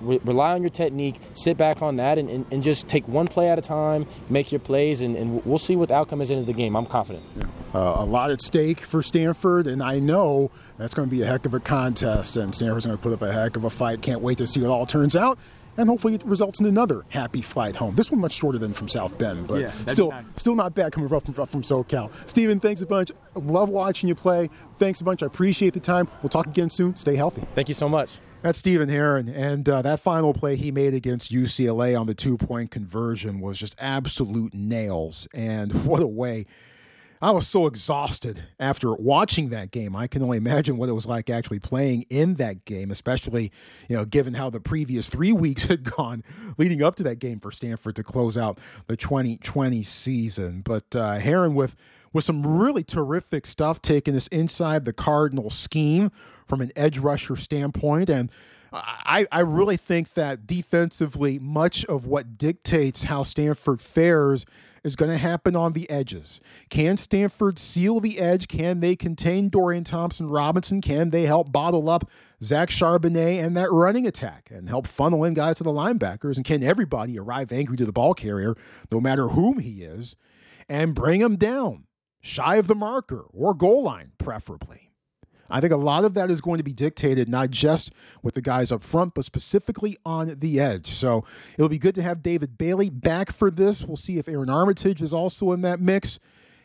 [0.00, 1.20] Reg- re- rely on your technique.
[1.34, 4.06] Sit back on that and, and, and, just take one play at a time.
[4.28, 6.76] Make your plays, and, and we'll see what the outcome is into the game.
[6.76, 7.24] I'm confident.
[7.74, 11.26] Uh, a lot at stake for Stanford, and I know that's going to be a
[11.26, 14.02] heck of a contest, and Stanford's going to put up a heck of a fight.
[14.02, 15.38] Can't wait to see what all turns out
[15.76, 17.94] and hopefully it results in another happy flight home.
[17.94, 20.24] This one much shorter than from South Bend, but yeah, still nice.
[20.36, 22.12] still not bad coming up from, from SoCal.
[22.28, 23.10] Steven, thanks a bunch.
[23.34, 24.50] Love watching you play.
[24.76, 25.22] Thanks a bunch.
[25.22, 26.08] I appreciate the time.
[26.22, 26.96] We'll talk again soon.
[26.96, 27.42] Stay healthy.
[27.54, 28.18] Thank you so much.
[28.42, 32.70] That's Stephen Herron, and uh, that final play he made against UCLA on the two-point
[32.70, 35.28] conversion was just absolute nails.
[35.34, 36.46] And what a way
[37.20, 39.94] I was so exhausted after watching that game.
[39.94, 43.52] I can only imagine what it was like actually playing in that game, especially,
[43.90, 46.24] you know, given how the previous three weeks had gone
[46.56, 50.62] leading up to that game for Stanford to close out the 2020 season.
[50.62, 51.76] But uh, Herron with
[52.12, 56.10] with some really terrific stuff taking us inside the Cardinal scheme
[56.50, 58.10] from an edge rusher standpoint.
[58.10, 58.30] And
[58.72, 64.44] I, I really think that defensively, much of what dictates how Stanford fares
[64.82, 66.40] is going to happen on the edges.
[66.68, 68.48] Can Stanford seal the edge?
[68.48, 70.80] Can they contain Dorian Thompson Robinson?
[70.80, 72.08] Can they help bottle up
[72.42, 76.36] Zach Charbonnet and that running attack and help funnel in guys to the linebackers?
[76.36, 78.56] And can everybody arrive angry to the ball carrier,
[78.90, 80.16] no matter whom he is,
[80.68, 81.84] and bring him down,
[82.20, 84.89] shy of the marker or goal line, preferably?
[85.50, 88.42] I think a lot of that is going to be dictated not just with the
[88.42, 90.90] guys up front, but specifically on the edge.
[90.92, 91.24] So
[91.56, 93.82] it'll be good to have David Bailey back for this.
[93.82, 96.18] We'll see if Aaron Armitage is also in that mix.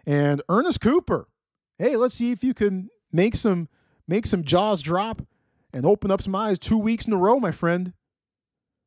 [0.06, 1.28] And Ernest Cooper.
[1.78, 3.67] Hey, let's see if you can make some
[4.08, 5.24] make some jaws drop
[5.74, 7.93] and open up some eyes two weeks in a row, my friend.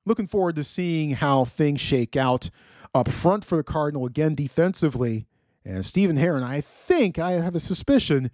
[0.06, 2.50] Looking forward to seeing how things shake out
[2.94, 5.26] up front for the Cardinal again defensively.
[5.64, 8.30] And Stephen Herron, I think I have a suspicion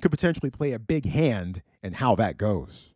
[0.00, 2.90] could potentially play a big hand in how that goes.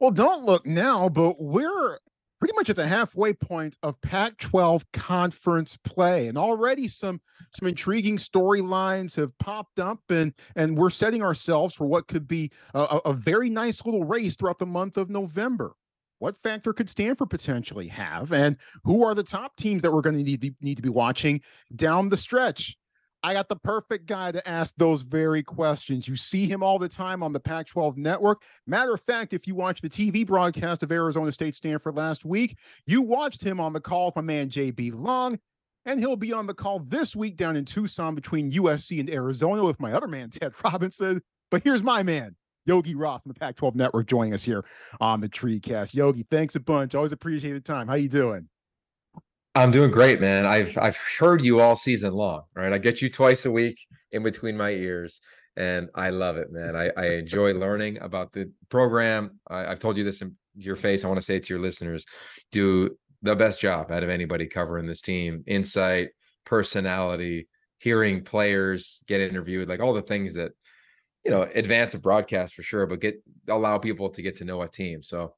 [0.00, 1.98] Well, don't look now, but we're
[2.42, 7.20] pretty much at the halfway point of Pac-12 conference play, and already some
[7.52, 12.50] some intriguing storylines have popped up, and and we're setting ourselves for what could be
[12.74, 15.74] a, a very nice little race throughout the month of November.
[16.18, 20.16] What factor could Stanford potentially have, and who are the top teams that we're going
[20.16, 21.42] to need, need to be watching
[21.76, 22.76] down the stretch?
[23.24, 26.08] I got the perfect guy to ask those very questions.
[26.08, 28.42] You see him all the time on the Pac 12 network.
[28.66, 32.58] Matter of fact, if you watched the TV broadcast of Arizona State Stanford last week,
[32.84, 35.38] you watched him on the call with my man JB Long.
[35.84, 39.64] And he'll be on the call this week down in Tucson between USC and Arizona
[39.64, 41.22] with my other man, Ted Robinson.
[41.50, 44.64] But here's my man, Yogi Roth from the Pac 12 network joining us here
[45.00, 45.92] on the TreeCast.
[45.92, 46.94] Yogi, thanks a bunch.
[46.94, 47.88] Always appreciate the time.
[47.88, 48.48] How you doing?
[49.54, 50.46] I'm doing great, man.
[50.46, 52.72] I've I've heard you all season long, right?
[52.72, 55.20] I get you twice a week in between my ears,
[55.56, 56.74] and I love it, man.
[56.74, 59.40] I, I enjoy learning about the program.
[59.46, 61.04] I, have told you this in your face.
[61.04, 62.06] I want to say to your listeners:
[62.50, 65.44] do the best job out of anybody covering this team.
[65.46, 66.10] Insight,
[66.46, 70.52] personality, hearing players get interviewed, like all the things that
[71.26, 74.62] you know advance a broadcast for sure, but get allow people to get to know
[74.62, 75.02] a team.
[75.02, 75.34] So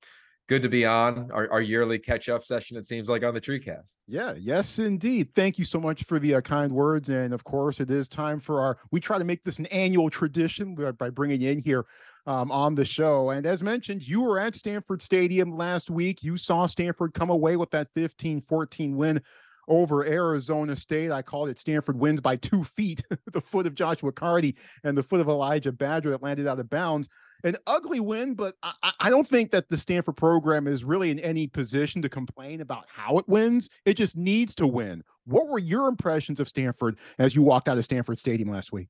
[0.47, 2.77] good to be on our, our yearly catch up session.
[2.77, 3.97] It seems like on the TreeCast.
[4.07, 5.29] Yeah, yes, indeed.
[5.35, 8.41] Thank you so much for the uh, kind words, and of course, it is time
[8.41, 8.79] for our.
[8.91, 11.87] We try to make this an annual tradition by bringing in here
[12.27, 13.31] um, on the show.
[13.31, 16.23] And as mentioned, you were at Stanford Stadium last week.
[16.23, 19.23] You saw Stanford come away with that 15 14 win
[19.69, 21.11] over Arizona State.
[21.11, 25.03] I called it Stanford wins by two feet, the foot of Joshua Karty and the
[25.03, 27.09] foot of Elijah Badger that landed out of bounds
[27.45, 31.21] an ugly win, but I, I, don't think that the Stanford program is really in
[31.21, 33.69] any position to complain about how it wins.
[33.85, 35.05] It just needs to win.
[35.27, 38.89] What were your impressions of Stanford as you walked out of Stanford Stadium last week?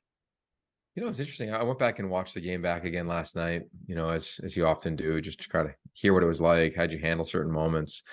[0.95, 1.53] You know, it's interesting.
[1.53, 4.57] I went back and watched the game back again last night, you know, as as
[4.57, 7.25] you often do, just to try to hear what it was like, how'd you handle
[7.25, 8.05] certain moments.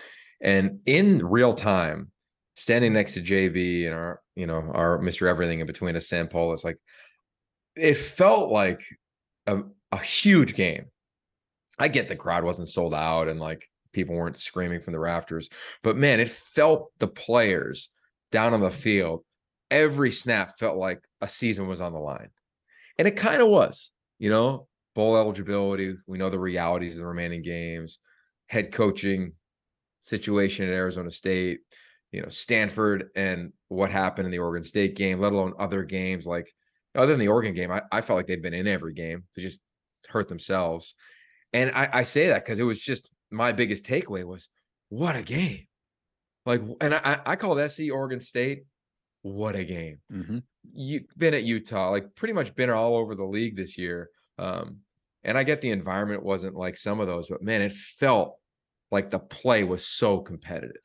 [0.42, 2.10] And in real time,
[2.56, 5.28] standing next to JB and our, you know, our Mr.
[5.28, 6.78] Everything in between us, Sam it's like
[7.76, 8.84] it felt like
[9.48, 9.62] a,
[9.92, 10.86] a huge game.
[11.80, 15.50] I get the crowd wasn't sold out and like people weren't screaming from the rafters,
[15.84, 17.90] but man, it felt the players
[18.32, 19.24] down on the field.
[19.70, 22.30] Every snap felt like a season was on the line.
[22.98, 25.96] And it kind of was, you know, bowl eligibility.
[26.08, 28.00] We know the realities of the remaining games,
[28.48, 29.34] head coaching
[30.04, 31.60] situation at Arizona State,
[32.12, 36.26] you know, Stanford and what happened in the Oregon State game, let alone other games
[36.26, 36.52] like
[36.96, 39.24] other than the Oregon game, I, I felt like they've been in every game.
[39.36, 39.62] They just
[40.10, 40.94] hurt themselves.
[41.54, 44.50] And I, I say that because it was just my biggest takeaway was
[44.90, 45.68] what a game.
[46.46, 48.64] Like, and I, I called SC Oregon State,
[49.22, 50.00] what a game.
[50.12, 50.40] Mm-hmm.
[50.74, 54.10] You've been at Utah, like pretty much been all over the league this year.
[54.38, 54.80] Um,
[55.24, 58.38] and I get the environment wasn't like some of those, but man, it felt
[58.90, 60.82] like the play was so competitive.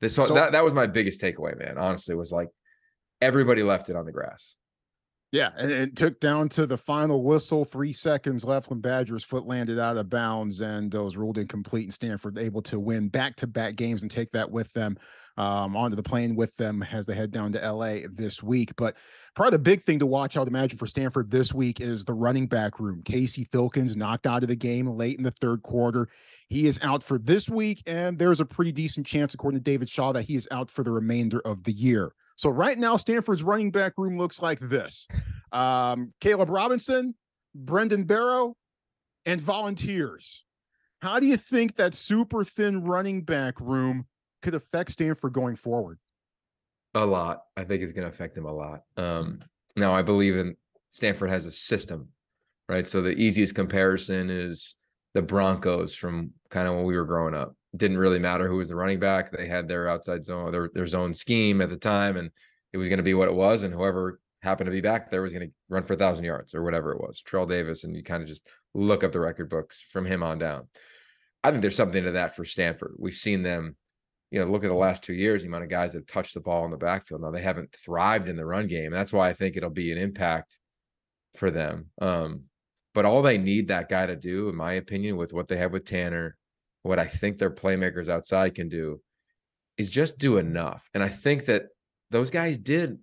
[0.00, 1.76] This so, that that was my biggest takeaway, man.
[1.78, 2.48] Honestly, was like
[3.20, 4.56] everybody left it on the grass.
[5.30, 9.46] Yeah, and it took down to the final whistle, three seconds left when Badger's foot
[9.46, 11.84] landed out of bounds and uh, was ruled incomplete.
[11.84, 14.96] And Stanford able to win back-to-back games and take that with them
[15.36, 18.74] um, onto the plane with them as they head down to LA this week.
[18.76, 18.96] But
[19.36, 22.14] probably the big thing to watch, I would imagine, for Stanford this week is the
[22.14, 23.02] running back room.
[23.04, 26.08] Casey Filkins knocked out of the game late in the third quarter.
[26.48, 29.88] He is out for this week, and there's a pretty decent chance, according to David
[29.88, 32.12] Shaw, that he is out for the remainder of the year.
[32.36, 35.06] So right now, Stanford's running back room looks like this:
[35.52, 37.14] um, Caleb Robinson,
[37.54, 38.56] Brendan Barrow,
[39.26, 40.44] and volunteers.
[41.00, 44.06] How do you think that super thin running back room
[44.42, 45.98] could affect Stanford going forward?
[46.94, 47.42] A lot.
[47.56, 48.82] I think it's going to affect them a lot.
[48.96, 49.40] Um,
[49.76, 50.56] now, I believe in
[50.90, 52.08] Stanford has a system,
[52.68, 52.86] right?
[52.86, 54.74] So the easiest comparison is
[55.18, 58.68] the Broncos from kind of when we were growing up didn't really matter who was
[58.68, 59.32] the running back.
[59.32, 62.30] They had their outside zone, their, their zone scheme at the time, and
[62.72, 63.64] it was going to be what it was.
[63.64, 66.54] And whoever happened to be back there was going to run for a thousand yards
[66.54, 67.20] or whatever it was.
[67.26, 70.38] Terrell Davis, and you kind of just look up the record books from him on
[70.38, 70.68] down.
[71.42, 72.94] I think there's something to that for Stanford.
[72.96, 73.74] We've seen them,
[74.30, 76.34] you know, look at the last two years, the amount of guys that have touched
[76.34, 77.22] the ball in the backfield.
[77.22, 78.92] Now they haven't thrived in the run game.
[78.92, 80.54] That's why I think it'll be an impact
[81.34, 81.86] for them.
[82.00, 82.44] Um,
[82.98, 85.72] but all they need that guy to do, in my opinion, with what they have
[85.72, 86.36] with Tanner,
[86.82, 89.00] what I think their playmakers outside can do
[89.76, 90.90] is just do enough.
[90.92, 91.66] And I think that
[92.10, 92.98] those guys did,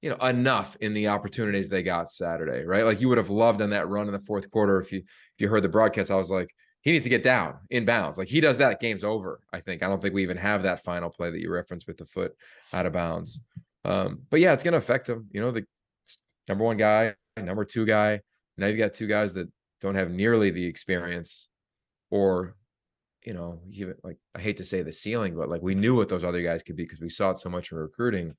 [0.00, 2.84] you know, enough in the opportunities they got Saturday, right?
[2.84, 5.40] Like you would have loved on that run in the fourth quarter if you if
[5.40, 6.12] you heard the broadcast.
[6.12, 8.16] I was like, he needs to get down in bounds.
[8.16, 9.40] Like he does that, game's over.
[9.52, 9.82] I think.
[9.82, 12.36] I don't think we even have that final play that you referenced with the foot
[12.72, 13.40] out of bounds.
[13.84, 15.26] Um, but yeah, it's gonna affect him.
[15.32, 15.64] You know, the
[16.46, 18.20] number one guy, number two guy.
[18.56, 19.48] Now you've got two guys that
[19.80, 21.48] don't have nearly the experience
[22.10, 22.56] or
[23.24, 26.08] you know, even like I hate to say the ceiling, but like we knew what
[26.08, 28.34] those other guys could be because we saw it so much in recruiting.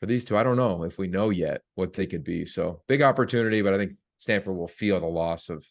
[0.00, 2.44] For these two, I don't know if we know yet what they could be.
[2.44, 5.66] So big opportunity, but I think Stanford will feel the loss of,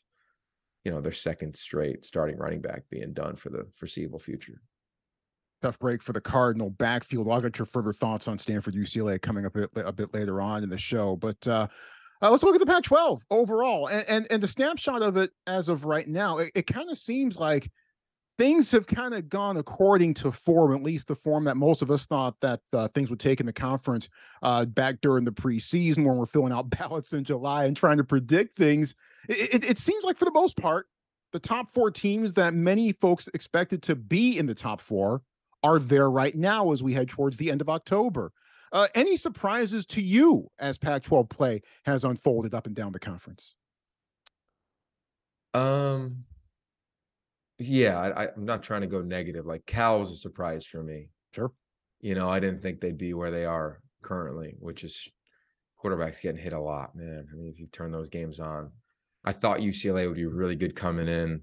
[0.83, 4.61] you know, their second straight starting running back being done for the foreseeable future.
[5.61, 7.29] Tough break for the Cardinal backfield.
[7.29, 10.63] I'll get your further thoughts on Stanford UCLA coming up a a bit later on
[10.63, 11.15] in the show.
[11.15, 11.67] But uh,
[12.21, 15.69] uh, let's look at the Pac-12 overall, and, and and the snapshot of it as
[15.69, 16.39] of right now.
[16.39, 17.69] It, it kind of seems like
[18.37, 21.89] things have kind of gone according to form, at least the form that most of
[21.89, 24.09] us thought that uh, things would take in the conference
[24.43, 28.03] uh, back during the preseason when we're filling out ballots in July and trying to
[28.03, 28.95] predict things.
[29.27, 30.87] It, it, it, seems like, for the most part,
[31.33, 35.23] the top four teams that many folks expected to be in the top four
[35.63, 38.31] are there right now as we head towards the end of October.
[38.71, 42.99] Uh, any surprises to you as Pac 12 play has unfolded up and down the
[42.99, 43.53] conference?
[45.53, 46.25] Um,
[47.59, 49.45] yeah, I, I'm not trying to go negative.
[49.45, 51.09] Like Cal was a surprise for me.
[51.33, 51.51] Sure.
[51.99, 55.09] You know, I didn't think they'd be where they are currently, which is
[55.83, 57.27] quarterbacks getting hit a lot, man.
[57.31, 58.71] I mean, if you turn those games on,
[59.23, 61.41] I thought UCLA would be really good coming in.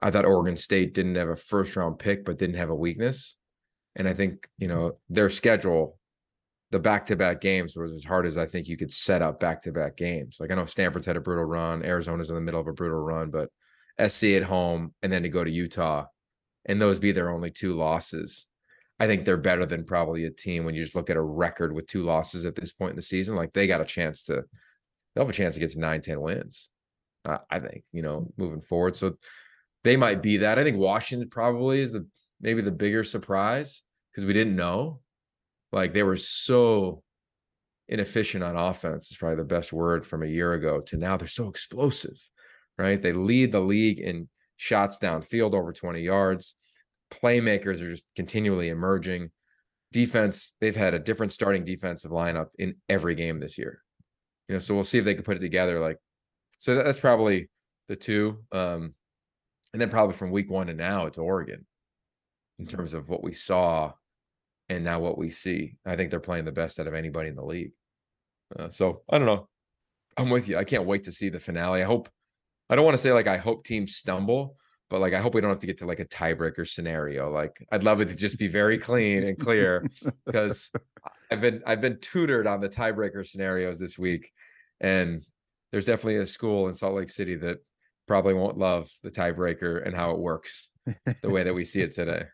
[0.00, 3.36] I thought Oregon State didn't have a first round pick, but didn't have a weakness.
[3.96, 5.97] And I think, you know, their schedule,
[6.70, 9.40] the back to back games was as hard as I think you could set up
[9.40, 10.36] back to back games.
[10.38, 12.98] Like I know Stanford's had a brutal run, Arizona's in the middle of a brutal
[12.98, 13.50] run, but
[14.10, 16.06] SC at home, and then to go to Utah,
[16.66, 18.46] and those be their only two losses.
[19.00, 21.72] I think they're better than probably a team when you just look at a record
[21.72, 23.36] with two losses at this point in the season.
[23.36, 24.44] Like they got a chance to,
[25.14, 26.68] they'll have a chance to get to nine, 10 wins.
[27.24, 28.96] Uh, I think, you know, moving forward.
[28.96, 29.16] So
[29.84, 30.58] they might be that.
[30.58, 32.06] I think Washington probably is the
[32.40, 35.00] maybe the bigger surprise because we didn't know.
[35.72, 37.02] Like they were so
[37.88, 41.28] inefficient on offense, is probably the best word from a year ago to now they're
[41.28, 42.18] so explosive
[42.78, 43.02] right?
[43.02, 46.54] They lead the league in shots downfield over 20 yards.
[47.12, 49.30] Playmakers are just continually emerging.
[49.92, 53.82] Defense, they've had a different starting defensive lineup in every game this year.
[54.48, 55.80] You know, so we'll see if they can put it together.
[55.80, 55.98] Like,
[56.58, 57.50] so that's probably
[57.88, 58.44] the two.
[58.52, 58.94] Um,
[59.72, 61.66] and then probably from week one to now, it's Oregon
[62.58, 63.92] in terms of what we saw
[64.68, 65.76] and now what we see.
[65.86, 67.72] I think they're playing the best out of anybody in the league.
[68.56, 69.48] Uh, so I don't know.
[70.16, 70.58] I'm with you.
[70.58, 71.82] I can't wait to see the finale.
[71.82, 72.08] I hope.
[72.70, 74.56] I don't want to say like I hope teams stumble,
[74.90, 77.30] but like I hope we don't have to get to like a tiebreaker scenario.
[77.30, 79.86] Like I'd love it to just be very clean and clear
[80.26, 80.70] because
[81.30, 84.30] I've been I've been tutored on the tiebreaker scenarios this week,
[84.80, 85.24] and
[85.72, 87.58] there's definitely a school in Salt Lake City that
[88.06, 90.67] probably won't love the tiebreaker and how it works
[91.22, 92.24] the way that we see it today.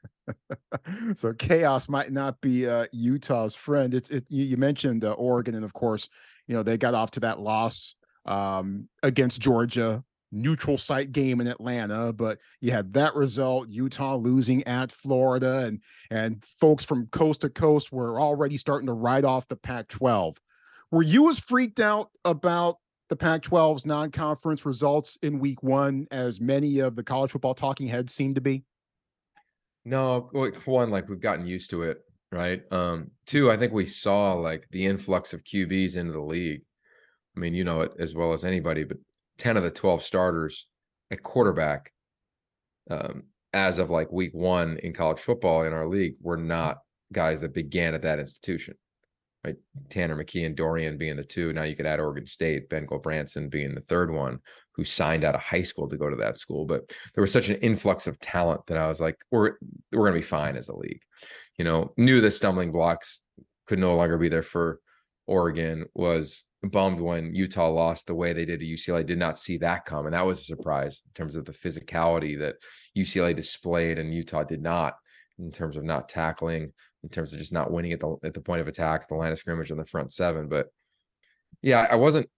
[1.17, 3.95] so chaos might not be uh, Utah's friend.
[3.95, 4.25] It's it.
[4.29, 6.09] You, mentioned uh, Oregon, and of course,
[6.47, 7.95] you know they got off to that loss
[8.27, 10.03] um, against Georgia,
[10.33, 12.13] neutral site game in Atlanta.
[12.13, 15.81] But you had that result, Utah losing at Florida, and
[16.11, 20.37] and folks from coast to coast were already starting to write off the Pac-12.
[20.91, 22.79] Were you as freaked out about
[23.15, 27.55] the Pac 12's non conference results in week one as many of the college football
[27.55, 28.65] talking heads seem to be?
[29.85, 30.31] No,
[30.65, 31.99] one, like we've gotten used to it,
[32.33, 32.63] right?
[32.73, 36.63] Um, two, I think we saw like the influx of QBs into the league.
[37.37, 38.97] I mean, you know it as well as anybody, but
[39.39, 40.67] 10 of the 12 starters
[41.13, 41.93] at quarterback
[42.91, 46.79] um, as of like week one in college football in our league were not
[47.13, 48.75] guys that began at that institution
[49.45, 49.57] right?
[49.91, 51.53] Tanner McKee and Dorian being the two.
[51.53, 54.41] Now you could add Oregon State, Ben Branson being the third one
[54.73, 56.65] who signed out of high school to go to that school.
[56.65, 59.55] But there was such an influx of talent that I was like, we're
[59.93, 61.03] we're gonna be fine as a league.
[61.59, 63.21] You know, knew the stumbling blocks
[63.67, 64.81] could no longer be there for
[65.27, 65.85] Oregon.
[65.95, 69.07] Was bummed when Utah lost the way they did to UCLA.
[69.07, 72.39] Did not see that come, and that was a surprise in terms of the physicality
[72.41, 72.57] that
[72.97, 74.97] UCLA displayed and Utah did not
[75.39, 76.73] in terms of not tackling
[77.05, 79.31] in terms of just not winning at the at the point of attack, the line
[79.31, 80.49] of scrimmage, on the front seven.
[80.49, 80.69] But
[81.63, 82.29] yeah, I wasn't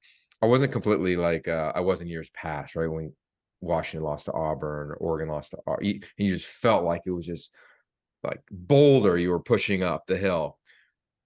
[0.42, 2.90] I wasn't completely like uh, I was in years past, right?
[2.90, 3.14] When
[3.60, 7.12] Washington lost to Auburn or Oregon lost to Auburn, you, you just felt like it
[7.12, 7.50] was just
[8.24, 10.58] like boulder you were pushing up the hill.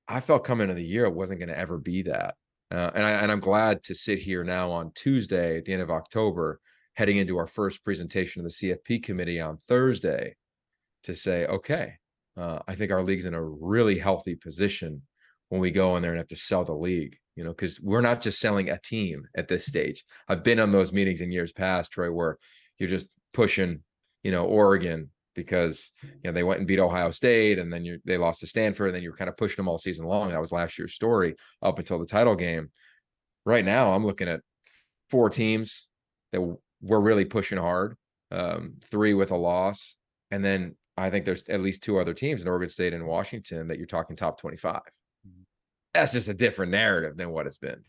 [0.06, 2.34] I felt coming into the year it wasn't going to ever be that,
[2.70, 5.82] uh, and I and I'm glad to sit here now on Tuesday at the end
[5.82, 6.60] of October,
[6.94, 10.36] heading into our first presentation of the CFP committee on Thursday,
[11.04, 11.94] to say, okay,
[12.40, 15.02] uh, I think our league's in a really healthy position
[15.50, 18.00] when we go in there and have to sell the league, you know, because we're
[18.00, 20.04] not just selling a team at this stage.
[20.26, 22.38] I've been on those meetings in years past, Troy, where
[22.78, 23.82] you're just pushing,
[24.22, 27.98] you know, Oregon because you know they went and beat Ohio State and then you
[28.04, 30.30] they lost to Stanford and then you were kind of pushing them all season long.
[30.30, 32.70] That was last year's story up until the title game.
[33.44, 34.40] Right now, I'm looking at
[35.10, 35.88] four teams
[36.32, 36.40] that
[36.80, 37.96] we're really pushing hard,
[38.30, 39.96] um, three with a loss,
[40.30, 43.68] and then I think there's at least two other teams in Oregon State and Washington
[43.68, 44.74] that you're talking top 25.
[44.74, 45.42] Mm-hmm.
[45.94, 47.84] That's just a different narrative than what it's been.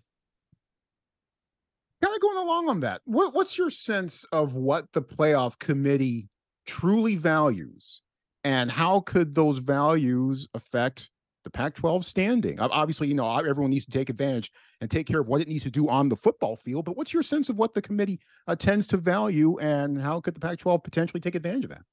[2.01, 3.01] Kind of going along on that.
[3.05, 6.29] What, what's your sense of what the playoff committee
[6.65, 8.01] truly values
[8.43, 11.09] and how could those values affect
[11.43, 12.59] the Pac 12 standing?
[12.59, 15.63] Obviously, you know, everyone needs to take advantage and take care of what it needs
[15.63, 16.85] to do on the football field.
[16.85, 20.33] But what's your sense of what the committee uh, tends to value and how could
[20.33, 21.83] the Pac 12 potentially take advantage of that?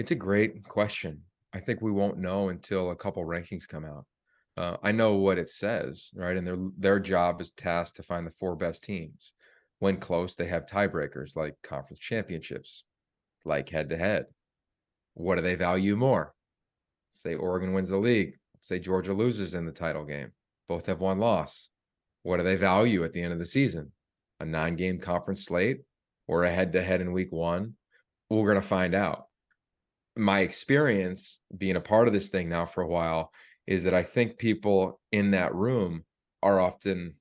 [0.00, 1.24] It's a great question.
[1.52, 4.06] I think we won't know until a couple rankings come out.
[4.56, 6.38] Uh, I know what it says, right?
[6.38, 9.34] And their their job is tasked to find the four best teams.
[9.78, 12.84] When close, they have tiebreakers like conference championships,
[13.44, 14.24] like head to head.
[15.12, 16.32] What do they value more?
[17.12, 18.38] Say Oregon wins the league.
[18.62, 20.32] Say Georgia loses in the title game.
[20.66, 21.68] Both have one loss.
[22.22, 23.92] What do they value at the end of the season?
[24.40, 25.82] A nine game conference slate
[26.26, 27.74] or a head to head in week one?
[28.30, 29.26] We're going to find out
[30.16, 33.32] my experience being a part of this thing now for a while
[33.66, 36.04] is that I think people in that room
[36.42, 37.14] are often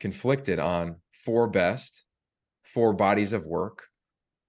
[0.00, 2.04] conflicted on four best,
[2.64, 3.84] four bodies of work,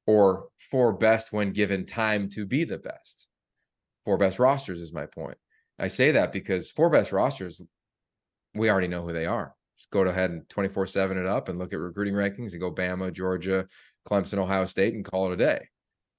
[0.07, 3.27] or four best when given time to be the best.
[4.03, 5.37] Four best rosters is my point.
[5.77, 7.61] I say that because four best rosters,
[8.53, 9.55] we already know who they are.
[9.77, 12.73] Just go ahead and 24 7 it up and look at recruiting rankings and go
[12.73, 13.67] Bama, Georgia,
[14.07, 15.67] Clemson, Ohio State and call it a day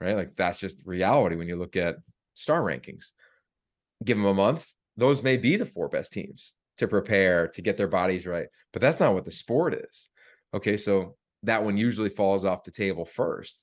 [0.01, 0.16] right?
[0.16, 1.97] Like that's just reality when you look at
[2.34, 3.07] star rankings.
[4.05, 4.66] Give them a month,
[4.97, 8.82] those may be the four best teams to prepare to get their bodies right, but
[8.82, 10.09] that's not what the sport is.
[10.53, 13.62] Okay, so that one usually falls off the table first.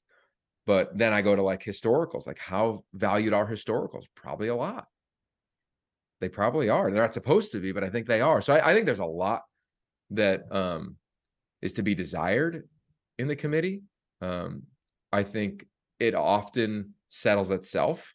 [0.65, 4.05] But then I go to like historicals, like how valued are historicals?
[4.15, 4.87] Probably a lot.
[6.21, 6.89] They probably are.
[6.89, 8.41] They're not supposed to be, but I think they are.
[8.41, 9.41] So I, I think there's a lot
[10.11, 10.95] that um,
[11.61, 12.67] is to be desired
[13.17, 13.83] in the committee.
[14.21, 14.63] Um,
[15.11, 15.65] I think
[16.03, 18.13] it often settles itself,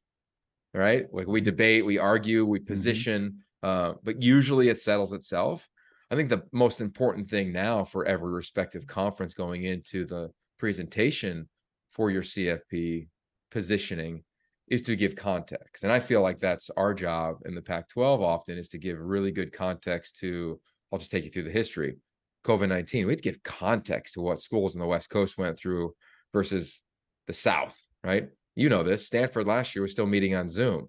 [0.75, 1.07] right?
[1.11, 5.67] Like we debate, we argue, we position, uh, but usually it settles itself.
[6.11, 11.49] I think the most important thing now for every respective conference going into the presentation
[11.91, 13.09] for your CFP
[13.51, 14.25] positioning
[14.69, 15.83] is to give context.
[15.83, 18.99] And I feel like that's our job in the Pac 12 often is to give
[19.01, 20.61] really good context to,
[20.93, 21.97] I'll just take you through the history.
[22.45, 25.59] COVID 19, we had to give context to what schools in the West Coast went
[25.59, 25.95] through
[26.35, 26.83] versus
[27.29, 28.29] the South, right?
[28.57, 29.07] You know this.
[29.07, 30.89] Stanford last year was still meeting on Zoom.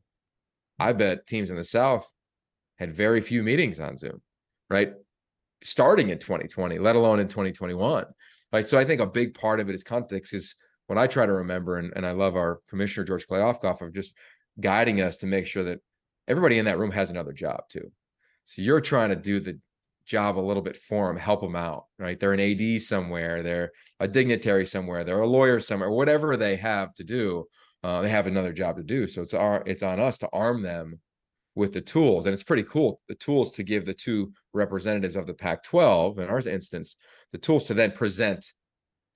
[0.80, 2.08] I bet teams in the South
[2.80, 4.22] had very few meetings on Zoom,
[4.70, 4.94] right?
[5.64, 8.06] Starting in 2020, let alone in 2021.
[8.52, 8.68] Right.
[8.68, 10.56] So I think a big part of it is context is
[10.88, 14.14] what I try to remember, and, and I love our commissioner, George Kliavkoff, of just
[14.60, 15.82] guiding us to make sure that
[16.28, 17.92] everybody in that room has another job too.
[18.46, 19.60] So you're trying to do the
[20.10, 22.20] job a little bit for them, help them out, right?
[22.20, 26.94] They're an AD somewhere, they're a dignitary somewhere, they're a lawyer somewhere, whatever they have
[26.96, 27.46] to do,
[27.84, 29.08] uh, they have another job to do.
[29.08, 31.00] So it's our it's on us to arm them
[31.56, 35.28] with the tools, and it's pretty cool the tools to give the two representatives of
[35.28, 36.96] the Pac-12, in our instance,
[37.32, 38.54] the tools to then present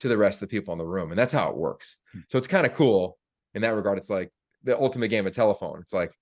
[0.00, 1.10] to the rest of the people in the room.
[1.10, 1.96] And that's how it works.
[2.12, 2.20] Hmm.
[2.28, 3.18] So it's kind of cool
[3.54, 3.98] in that regard.
[3.98, 4.30] It's like
[4.62, 5.80] the ultimate game of telephone.
[5.80, 6.12] It's like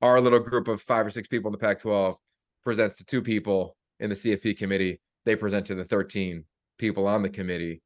[0.00, 2.16] our little group of five or six people in the Pac 12
[2.64, 5.00] presents to two people in the CFP committee.
[5.24, 6.44] They present to the 13
[6.78, 7.80] people on the committee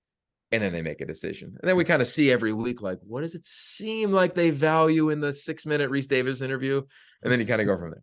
[0.50, 1.56] and then they make a decision.
[1.60, 4.50] And then we kind of see every week, like, what does it seem like they
[4.50, 6.82] value in the six minute Rece Davis interview?
[7.22, 8.02] And then you kind of go from there.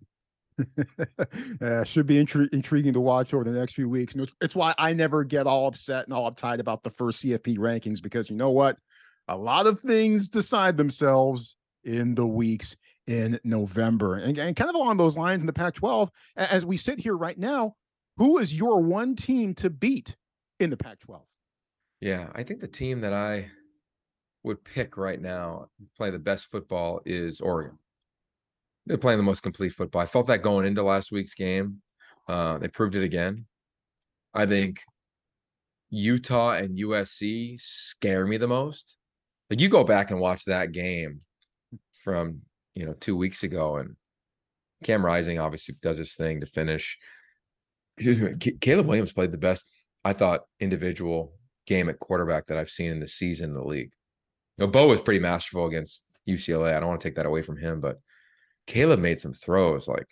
[1.62, 4.14] uh, should be intri- intriguing to watch over the next few weeks.
[4.14, 7.24] And it's, it's why I never get all upset and all uptight about the first
[7.24, 8.78] CFP rankings because you know what?
[9.30, 11.56] A lot of things decide themselves
[11.86, 12.76] in the weeks
[13.08, 14.16] in November.
[14.16, 17.18] And, and kind of along those lines in the Pac 12, as we sit here
[17.18, 17.76] right now,
[18.18, 20.16] who is your one team to beat
[20.60, 21.24] in the Pac 12?
[22.02, 23.52] Yeah, I think the team that I
[24.44, 27.78] would pick right now play the best football is Oregon
[28.86, 30.02] they're playing the most complete football.
[30.02, 31.82] I felt that going into last week's game.
[32.28, 33.46] Uh, they proved it again.
[34.34, 34.82] I think
[35.90, 38.98] Utah and USC scare me the most.
[39.50, 41.22] Like you go back and watch that game
[42.04, 42.42] from
[42.76, 43.96] you know two weeks ago, and
[44.84, 46.98] Cam Rising obviously does his thing to finish.
[47.98, 49.68] Excuse me, Caleb Williams played the best
[50.04, 51.34] I thought individual
[51.66, 53.92] game at quarterback that I've seen in the season in the league.
[54.58, 56.76] You know, Bo was pretty masterful against UCLA.
[56.76, 58.00] I don't want to take that away from him, but
[58.68, 59.88] Caleb made some throws.
[59.88, 60.08] Like,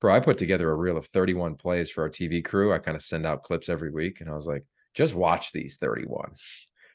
[0.00, 2.72] bro, I put together a reel of 31 plays for our TV crew.
[2.72, 4.64] I kind of send out clips every week, and I was like,
[4.94, 6.32] just watch these 31.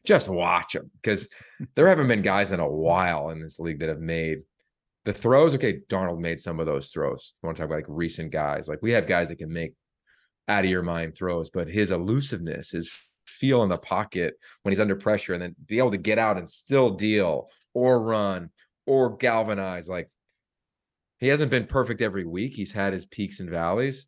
[0.06, 1.30] Just watch them because
[1.76, 4.40] there haven't been guys in a while in this league that have made
[5.06, 5.56] the throws.
[5.56, 7.36] Okay, Darnold made some of those throws.
[7.42, 8.68] I want to talk about like recent guys.
[8.68, 9.76] Like we have guys that can make
[10.48, 12.92] out of your mind throws, but his elusiveness, his
[13.26, 16.38] feel in the pocket when he's under pressure, and then be able to get out
[16.38, 18.50] and still deal or run
[18.86, 19.88] or galvanize.
[19.88, 20.10] Like
[21.20, 22.56] he hasn't been perfect every week.
[22.56, 24.06] He's had his peaks and valleys,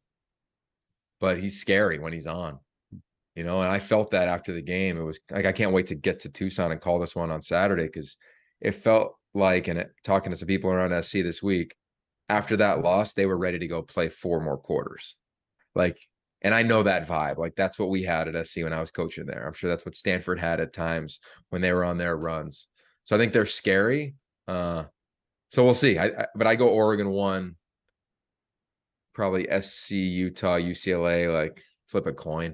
[1.19, 2.59] but he's scary when he's on.
[3.35, 4.97] You know, and I felt that after the game.
[4.97, 7.41] It was like I can't wait to get to Tucson and call this one on
[7.41, 8.15] Saturday because
[8.61, 11.75] it felt like, and talking to some people around SC this week,
[12.29, 15.15] after that loss, they were ready to go play four more quarters.
[15.75, 15.99] Like,
[16.45, 17.39] and I know that vibe.
[17.39, 19.47] Like that's what we had at SC when I was coaching there.
[19.47, 21.19] I'm sure that's what Stanford had at times
[21.49, 22.67] when they were on their runs.
[23.03, 24.13] So I think they're scary.
[24.47, 24.83] Uh,
[25.49, 25.97] so we'll see.
[25.97, 27.55] I, I, but I go Oregon one,
[29.15, 31.33] probably SC, Utah, UCLA.
[31.33, 32.53] Like flip a coin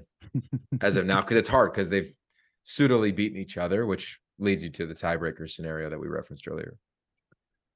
[0.80, 2.14] as of now because it's hard because they've
[2.62, 6.78] suitably beaten each other, which leads you to the tiebreaker scenario that we referenced earlier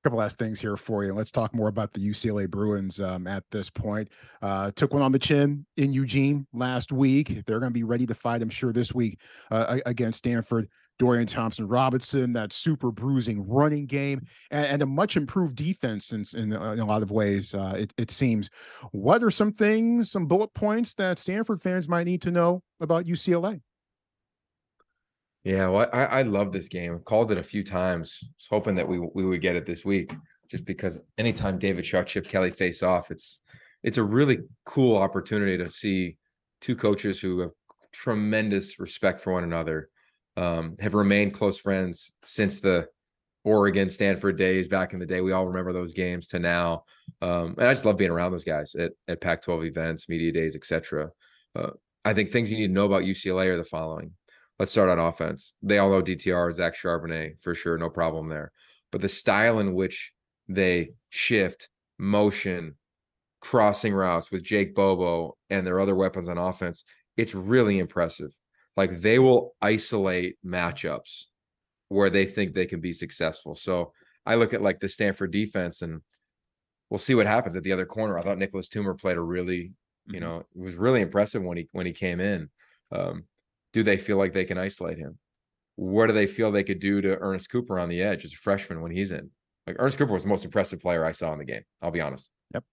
[0.06, 1.12] couple last things here for you.
[1.12, 4.08] Let's talk more about the UCLA Bruins um, at this point.
[4.40, 7.42] Uh, took one on the chin in Eugene last week.
[7.44, 9.18] They're going to be ready to fight, I'm sure, this week
[9.50, 10.68] uh, against Stanford.
[11.00, 16.24] Dorian Thompson Robinson, that super bruising running game, and, and a much improved defense in,
[16.34, 18.48] in, in a lot of ways, uh, it, it, seems.
[18.92, 23.06] What are some things, some bullet points that Stanford fans might need to know about
[23.06, 23.60] UCLA?
[25.46, 26.98] Yeah, well, I, I love this game.
[27.04, 28.18] Called it a few times.
[28.50, 30.12] Hoping that we we would get it this week,
[30.50, 33.38] just because anytime David Shaw, Chip Kelly face off, it's
[33.84, 36.16] it's a really cool opportunity to see
[36.60, 37.52] two coaches who have
[37.92, 39.88] tremendous respect for one another,
[40.36, 42.88] um, have remained close friends since the
[43.44, 45.20] Oregon Stanford days back in the day.
[45.20, 46.86] We all remember those games to now,
[47.22, 50.56] um, and I just love being around those guys at at Pac-12 events, media days,
[50.56, 51.10] etc.
[51.54, 51.70] Uh,
[52.04, 54.10] I think things you need to know about UCLA are the following
[54.58, 55.52] Let's start on offense.
[55.62, 58.52] They all know DTR, Zach Charbonnet for sure, no problem there.
[58.90, 60.12] But the style in which
[60.48, 62.76] they shift, motion,
[63.40, 66.84] crossing routes with Jake Bobo and their other weapons on offense,
[67.16, 68.30] it's really impressive.
[68.76, 71.24] Like they will isolate matchups
[71.88, 73.54] where they think they can be successful.
[73.54, 73.92] So
[74.24, 76.02] I look at like the Stanford defense and
[76.90, 78.18] we'll see what happens at the other corner.
[78.18, 79.72] I thought Nicholas Toomer played a really,
[80.06, 80.20] you Mhm.
[80.20, 82.50] know, it was really impressive when he when he came in.
[82.90, 83.26] Um,
[83.76, 85.18] do they feel like they can isolate him?
[85.74, 88.36] What do they feel they could do to Ernest Cooper on the edge as a
[88.36, 89.28] freshman when he's in?
[89.66, 91.60] Like Ernest Cooper was the most impressive player I saw in the game.
[91.82, 92.30] I'll be honest.
[92.54, 92.64] Yep.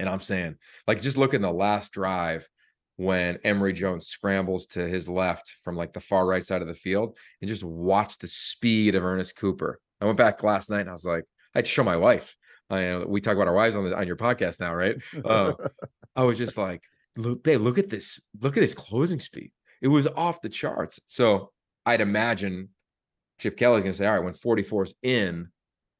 [0.00, 0.56] And I'm saying,
[0.88, 2.48] like, just look in the last drive
[2.96, 6.74] when Emory Jones scrambles to his left from like the far right side of the
[6.74, 9.78] field and just watch the speed of Ernest Cooper.
[10.00, 11.22] I went back last night and I was like,
[11.54, 12.34] I had to show my wife.
[12.68, 14.96] I, we talk about our wives on the on your podcast now, right?
[15.24, 15.52] Uh,
[16.16, 16.82] I was just like,
[17.16, 18.20] look, babe, look at this.
[18.40, 19.52] Look at his closing speed.
[19.80, 21.00] It was off the charts.
[21.06, 21.52] So
[21.86, 22.70] I'd imagine
[23.38, 25.48] Chip Kelly's going to say, all right, when 44 is in,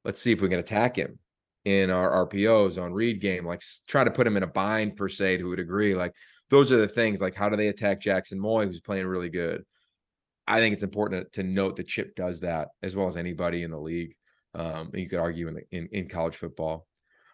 [0.05, 1.19] let's see if we can attack him
[1.65, 3.47] in our RPOs on read game.
[3.47, 5.95] Like try to put him in a bind per se to a degree.
[5.95, 6.13] Like
[6.51, 7.21] those are the things.
[7.21, 9.65] Like how do they attack Jackson Moy, who's playing really good?
[10.47, 13.71] I think it's important to note that Chip does that as well as anybody in
[13.71, 14.15] the league.
[14.55, 16.87] Um, you could argue in, the, in in college football.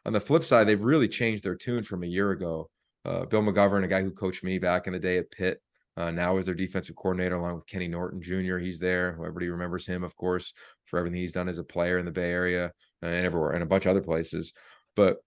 [0.05, 2.69] On the flip side, they've really changed their tune from a year ago.
[3.05, 5.63] Uh, Bill McGovern, a guy who coached me back in the day at Pitt,
[5.97, 8.59] uh, now is their defensive coordinator along with Kenny Norton Jr.
[8.59, 9.11] He's there.
[9.21, 10.53] Everybody remembers him, of course,
[10.87, 12.73] for everything he's done as a player in the Bay Area
[13.03, 14.53] and everywhere and a bunch of other places.
[14.97, 15.19] But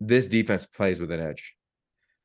[0.00, 1.54] this defense plays with an edge.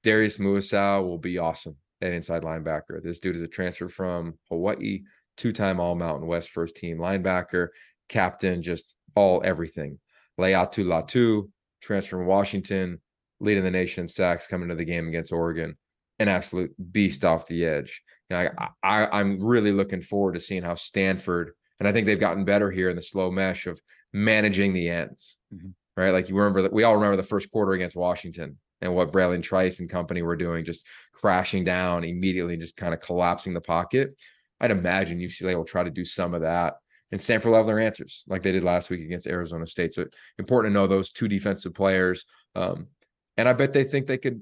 [0.04, 3.04] Darius Muasau will be awesome at inside linebacker.
[3.04, 5.02] This dude is a transfer from Hawaii,
[5.36, 7.68] two-time All Mountain West first team linebacker,
[8.08, 8.86] captain, just
[9.16, 10.00] all everything.
[10.40, 11.50] Laiatu Latu,
[11.82, 13.02] transfer from Washington,
[13.42, 15.78] leading the nation in sacks coming to the game against Oregon,
[16.20, 18.02] an absolute beast off the edge.
[18.30, 22.06] You know, I, I, I'm really looking forward to seeing how Stanford, and I think
[22.06, 23.82] they've gotten better here in the slow mesh of
[24.14, 25.74] managing the ends, Mhm.
[25.98, 26.12] right?
[26.12, 29.36] Like you remember that we all remember the first quarter against Washington and what Bradley
[29.36, 33.62] and Trice and company were doing, just crashing down immediately, just kind of collapsing the
[33.62, 34.16] pocket.
[34.62, 36.76] I'd imagine UCLA will try to do some of that.
[37.12, 39.94] And Stanford will have their answers like they did last week against Arizona State.
[39.96, 40.06] So
[40.38, 42.26] important to know those two defensive players.
[42.56, 42.88] Um,
[43.36, 44.42] and I bet they think they could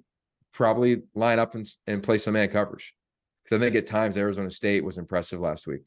[0.57, 2.95] probably line up and, and play some man coverage.
[3.43, 5.85] Because I think at times Arizona State was impressive last week.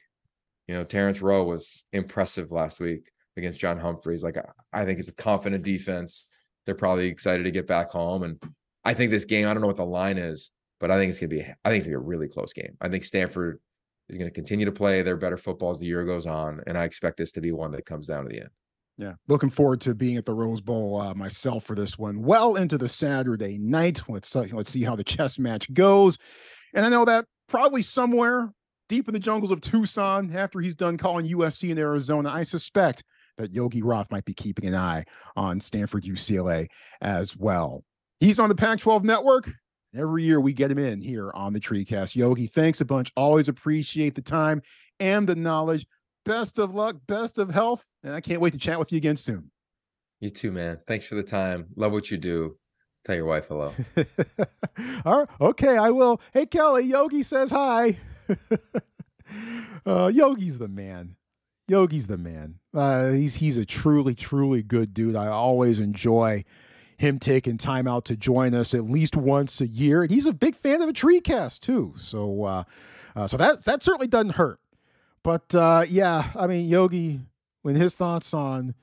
[0.69, 4.23] You know, Terrence Rowe was impressive last week against John Humphreys.
[4.23, 6.27] Like I, I think it's a confident defense.
[6.65, 8.23] They're probably excited to get back home.
[8.23, 8.41] And
[8.85, 11.19] I think this game, I don't know what the line is, but I think it's
[11.19, 12.77] gonna be I think it's gonna be a really close game.
[12.81, 13.61] I think Stanford
[14.09, 16.63] is gonna continue to play their better football as the year goes on.
[16.69, 18.51] And I expect this to be one that comes down to the end.
[19.01, 22.23] Yeah, looking forward to being at the Rose Bowl uh, myself for this one.
[22.23, 24.03] Well into the Saturday night.
[24.09, 26.19] Let's uh, let's see how the chess match goes.
[26.75, 28.53] And I know that probably somewhere
[28.91, 33.03] deep in the jungles of Tucson, after he's done calling USC in Arizona, I suspect
[33.39, 36.67] that Yogi Roth might be keeping an eye on Stanford UCLA
[37.01, 37.85] as well.
[38.19, 39.51] He's on the Pac-12 network.
[39.97, 42.15] Every year we get him in here on the TreeCast.
[42.15, 43.11] Yogi, thanks a bunch.
[43.17, 44.61] Always appreciate the time
[44.99, 45.87] and the knowledge.
[46.25, 49.17] Best of luck, best of health, and I can't wait to chat with you again
[49.17, 49.51] soon.
[50.21, 50.81] You too, man.
[50.87, 51.69] Thanks for the time.
[51.77, 52.57] Love what you do.
[53.05, 53.73] Tell your wife hello.
[55.07, 56.21] All right, okay, I will.
[56.35, 57.99] Hey, Kelly, Yogi says hi.
[59.87, 61.17] uh, Yogi's the man.
[61.67, 62.57] Yogi's the man.
[62.75, 65.17] Uh, he's he's a truly, truly good dude.
[65.17, 66.45] I always enjoy
[66.99, 70.03] him taking time out to join us at least once a year.
[70.03, 71.95] And he's a big fan of the TreeCast too.
[71.97, 72.65] So, uh,
[73.17, 74.61] uh, so that that certainly doesn't hurt.
[75.23, 77.21] But uh, yeah, I mean, Yogi,
[77.63, 78.75] when his thoughts on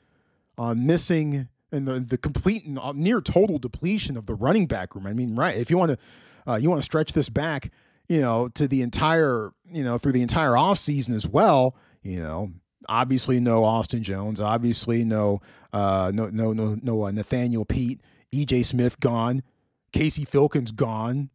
[0.57, 4.95] on missing and the, the complete and uh, near total depletion of the running back
[4.95, 5.05] room.
[5.05, 5.55] I mean, right?
[5.55, 7.71] If you want to, uh, you want to stretch this back,
[8.07, 11.75] you know, to the entire, you know, through the entire off season as well.
[12.01, 12.51] You know,
[12.87, 15.41] obviously no Austin Jones, obviously no,
[15.73, 18.01] uh, no, no, no, no uh, Nathaniel Peat,
[18.33, 19.43] EJ Smith gone,
[19.91, 21.29] Casey Filkins gone.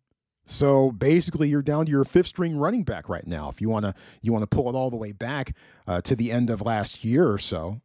[0.45, 3.49] So basically, you're down to your fifth string running back right now.
[3.49, 5.55] If you want to, you want to pull it all the way back
[5.87, 7.81] uh, to the end of last year or so.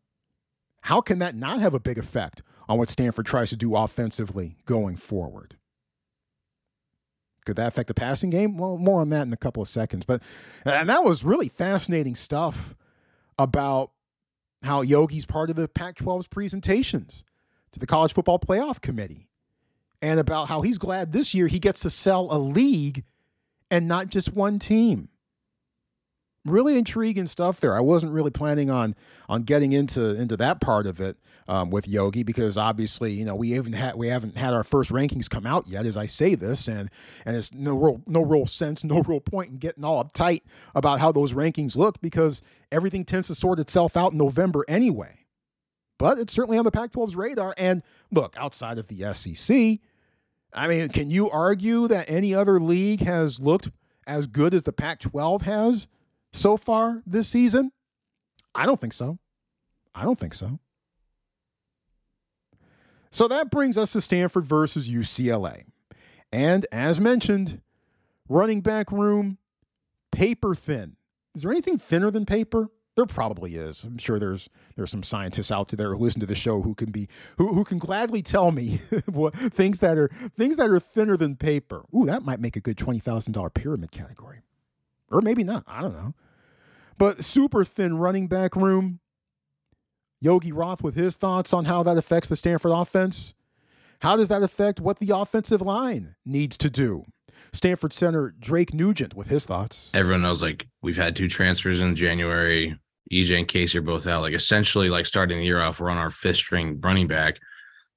[0.81, 4.57] How can that not have a big effect on what Stanford tries to do offensively
[4.65, 5.57] going forward?
[7.45, 8.57] Could that affect the passing game?
[8.57, 10.03] Well, more on that in a couple of seconds.
[10.03, 10.21] But
[10.65, 12.75] and that was really fascinating stuff
[13.37, 13.91] about
[14.63, 17.23] how Yogi's part of the Pac-12's presentations
[17.71, 19.26] to the College Football Playoff Committee,
[20.01, 23.03] and about how he's glad this year he gets to sell a league
[23.69, 25.09] and not just one team
[26.47, 27.75] really intriguing stuff there.
[27.75, 28.95] I wasn't really planning on
[29.29, 31.17] on getting into into that part of it
[31.47, 34.91] um, with Yogi because obviously you know we haven't had we haven't had our first
[34.91, 36.89] rankings come out yet as I say this and
[37.25, 40.41] and it's no real no real sense no real point in getting all uptight
[40.73, 42.41] about how those rankings look because
[42.71, 45.26] everything tends to sort itself out in November anyway.
[45.97, 47.53] But it's certainly on the Pac-12's radar.
[47.57, 47.81] And
[48.11, 49.79] look, outside of the SEC,
[50.53, 53.69] I mean, can you argue that any other league has looked
[54.05, 55.87] as good as the Pac-12 has?
[56.37, 57.71] so far this season?
[58.55, 59.19] I don't think so.
[59.93, 60.59] I don't think so.
[63.11, 65.63] So that brings us to Stanford versus UCLA.
[66.31, 67.61] And as mentioned,
[68.29, 69.37] running back room,
[70.11, 70.97] paper thin.
[71.33, 72.69] Is there anything thinner than paper?
[72.97, 73.83] There probably is.
[73.83, 76.89] I'm sure there's there's some scientists out there who listen to the show who can
[76.89, 81.15] be who, who can gladly tell me what things that are things that are thinner
[81.15, 81.83] than paper.
[81.95, 84.39] Ooh, that might make a good twenty thousand dollar pyramid category,
[85.11, 85.63] or maybe not.
[85.67, 86.15] I don't know.
[86.97, 88.99] But super thin running back room.
[90.19, 93.35] Yogi Roth with his thoughts on how that affects the Stanford offense.
[94.01, 97.05] How does that affect what the offensive line needs to do?
[97.53, 99.91] Stanford center Drake Nugent with his thoughts.
[99.93, 102.75] Everyone knows like we've had two transfers in January.
[103.11, 104.21] EJ and Casey are both out.
[104.21, 107.37] Like essentially, like starting the year off, we're on our fifth string running back.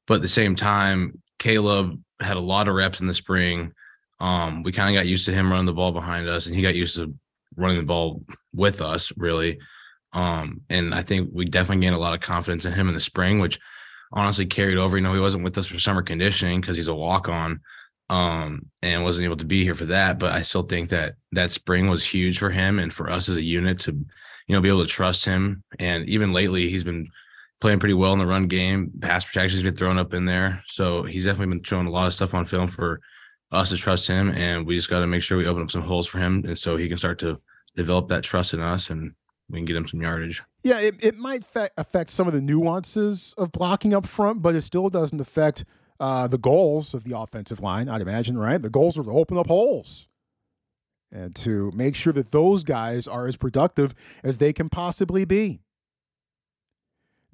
[0.06, 3.72] But at the same time, Caleb had a lot of reps in the spring.
[4.20, 6.62] Um, we kind of got used to him running the ball behind us, and he
[6.62, 7.14] got used to
[7.56, 8.22] running the ball
[8.54, 9.58] with us, really.
[10.12, 13.00] Um, and I think we definitely gained a lot of confidence in him in the
[13.00, 13.58] spring, which
[14.12, 14.96] honestly carried over.
[14.96, 17.60] You know, he wasn't with us for summer conditioning because he's a walk on
[18.10, 20.18] um, and wasn't able to be here for that.
[20.18, 23.36] But I still think that that spring was huge for him and for us as
[23.36, 25.62] a unit to, you know, be able to trust him.
[25.78, 27.06] And even lately, he's been
[27.60, 28.90] playing pretty well in the run game.
[29.00, 32.14] Pass protection's been thrown up in there, so he's definitely been showing a lot of
[32.14, 33.00] stuff on film for
[33.52, 34.30] us to trust him.
[34.30, 36.58] And we just got to make sure we open up some holes for him, and
[36.58, 37.40] so he can start to
[37.76, 39.12] develop that trust in us and
[39.48, 40.42] we can get him some yardage.
[40.62, 41.44] Yeah, it, it might
[41.76, 45.64] affect some of the nuances of blocking up front, but it still doesn't affect
[46.00, 48.60] uh, the goals of the offensive line, I'd imagine, right?
[48.60, 50.08] The goals are to open up holes
[51.12, 53.94] and to make sure that those guys are as productive
[54.24, 55.60] as they can possibly be.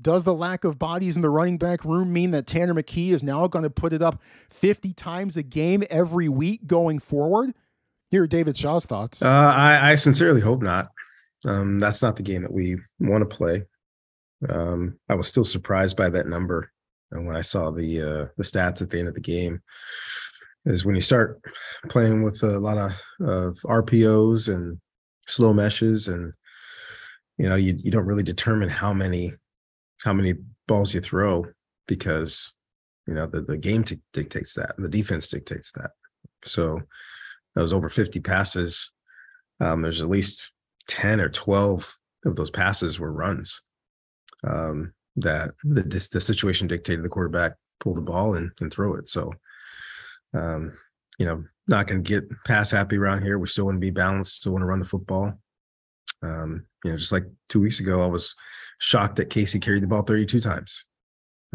[0.01, 3.23] Does the lack of bodies in the running back room mean that Tanner McKee is
[3.23, 7.55] now going to put it up 50 times a game every week going forward?
[8.11, 9.23] Here are David Shaw's thoughts.
[9.23, 10.91] Uh, I, I, sincerely hope not.
[11.47, 13.65] Um, that's not the game that we want to play.
[14.49, 16.71] Um, I was still surprised by that number,
[17.13, 19.61] and when I saw the uh, the stats at the end of the game,
[20.65, 21.41] is when you start
[21.89, 22.93] playing with a lot of,
[23.27, 24.79] of RPOs and
[25.27, 26.33] slow meshes, and
[27.39, 29.33] you know you you don't really determine how many
[30.05, 30.35] how many
[30.69, 31.45] balls you throw
[31.87, 32.55] because
[33.07, 35.91] you know the the game t- dictates that, the defense dictates that.
[36.45, 36.81] So
[37.55, 38.93] that was over 50 passes.
[39.61, 40.53] Um, there's at least
[40.89, 41.97] 10 or 12
[42.27, 43.63] of those passes were runs
[44.45, 49.09] um, that the, the situation dictated the quarterback pull the ball and, and throw it.
[49.09, 49.33] So,
[50.35, 50.73] um,
[51.19, 53.39] you know, not going to get pass happy around here.
[53.39, 55.39] We still want to be balanced, still want to run the football.
[56.23, 58.35] Um, you know, just like two weeks ago, I was
[58.79, 60.85] shocked that Casey carried the ball 32 times.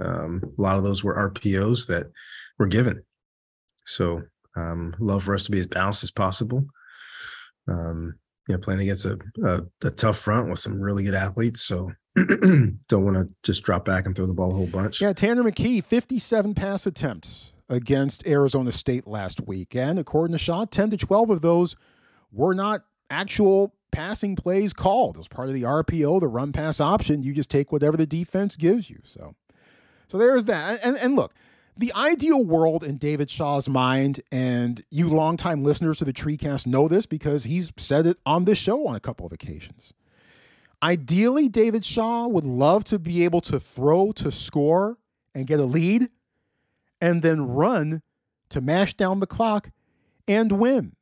[0.01, 2.07] Um, a lot of those were RPOs that
[2.57, 3.03] were given.
[3.86, 4.22] So,
[4.55, 6.66] um, love for us to be as balanced as possible.
[7.68, 8.16] Um,
[8.48, 11.62] you know, playing against a, a, a tough front with some really good athletes.
[11.62, 15.02] So don't want to just drop back and throw the ball a whole bunch.
[15.02, 19.76] Yeah, Tanner McKee, 57 pass attempts against Arizona State last week.
[19.76, 21.76] And according to Shaw, 10 to 12 of those
[22.32, 25.16] were not actual passing plays called.
[25.16, 27.24] It was part of the RPO, the run pass option.
[27.24, 29.00] You just take whatever the defense gives you.
[29.06, 29.36] So
[30.08, 30.84] so there's that.
[30.84, 31.34] And and look,
[31.78, 36.88] the ideal world in David Shaw's mind, and you longtime listeners to the Treecast know
[36.88, 39.93] this because he's said it on this show on a couple of occasions.
[40.84, 44.97] Ideally, David Shaw would love to be able to throw to score
[45.34, 46.09] and get a lead,
[46.99, 48.01] and then run
[48.49, 49.72] to mash down the clock
[50.28, 50.95] and win.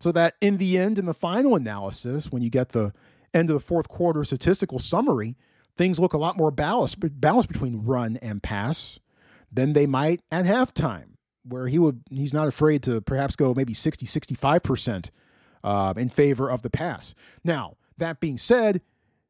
[0.00, 2.92] So that in the end, in the final analysis, when you get the
[3.34, 5.36] end of the fourth quarter statistical summary,
[5.76, 8.98] things look a lot more balanced, balanced between run and pass
[9.52, 13.74] than they might at halftime, where he would he's not afraid to perhaps go maybe
[13.74, 15.10] 60, 65%
[15.64, 17.14] uh, in favor of the pass.
[17.44, 18.80] Now, that being said,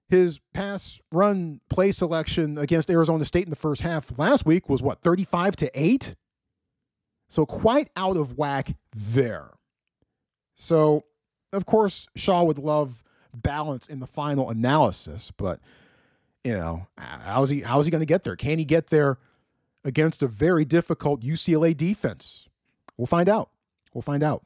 [0.09, 4.83] his pass run play selection against Arizona State in the first half last week was
[4.83, 6.15] what, 35 to 8?
[7.29, 9.51] So quite out of whack there.
[10.57, 11.05] So,
[11.53, 15.61] of course, Shaw would love balance in the final analysis, but
[16.43, 18.35] you know, how's he how's he going to get there?
[18.35, 19.19] Can he get there
[19.85, 22.49] against a very difficult UCLA defense?
[22.97, 23.51] We'll find out.
[23.95, 24.45] We'll find out.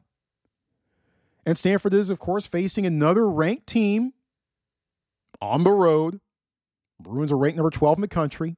[1.47, 4.13] And Stanford is, of course, facing another ranked team
[5.41, 6.21] on the road.
[7.01, 8.57] Bruins are ranked number 12 in the country.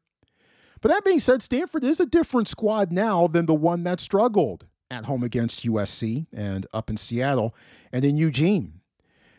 [0.80, 4.66] But that being said, Stanford is a different squad now than the one that struggled
[4.90, 7.54] at home against USC and up in Seattle
[7.92, 8.80] and in Eugene.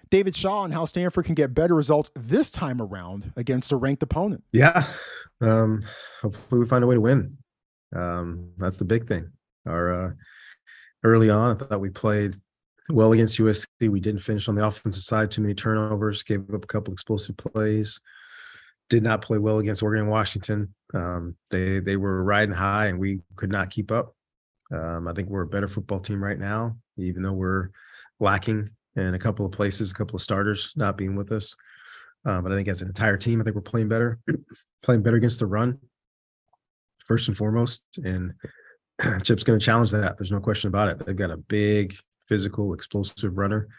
[0.09, 4.03] David Shaw and how Stanford can get better results this time around against a ranked
[4.03, 4.43] opponent.
[4.51, 4.87] Yeah.
[5.41, 5.83] Um,
[6.21, 7.37] hopefully we find a way to win.
[7.95, 9.31] Um, that's the big thing.
[9.65, 10.11] Our uh,
[11.03, 12.35] early on, I thought we played
[12.89, 13.67] well against USC.
[13.81, 15.31] We didn't finish on the offensive side.
[15.31, 16.23] Too many turnovers.
[16.23, 17.99] Gave up a couple explosive plays.
[18.89, 20.73] Did not play well against Oregon and Washington.
[20.93, 24.15] Um, they they were riding high, and we could not keep up.
[24.71, 27.69] Um, I think we're a better football team right now, even though we're
[28.19, 31.55] lacking in a couple of places, a couple of starters not being with us.
[32.27, 34.19] Um, but I think as an entire team, I think we're playing better,
[34.83, 35.79] playing better against the run,
[37.05, 37.81] first and foremost.
[38.03, 38.33] And
[39.23, 40.17] Chip's going to challenge that.
[40.17, 41.05] There's no question about it.
[41.05, 41.95] They've got a big,
[42.27, 43.69] physical, explosive runner,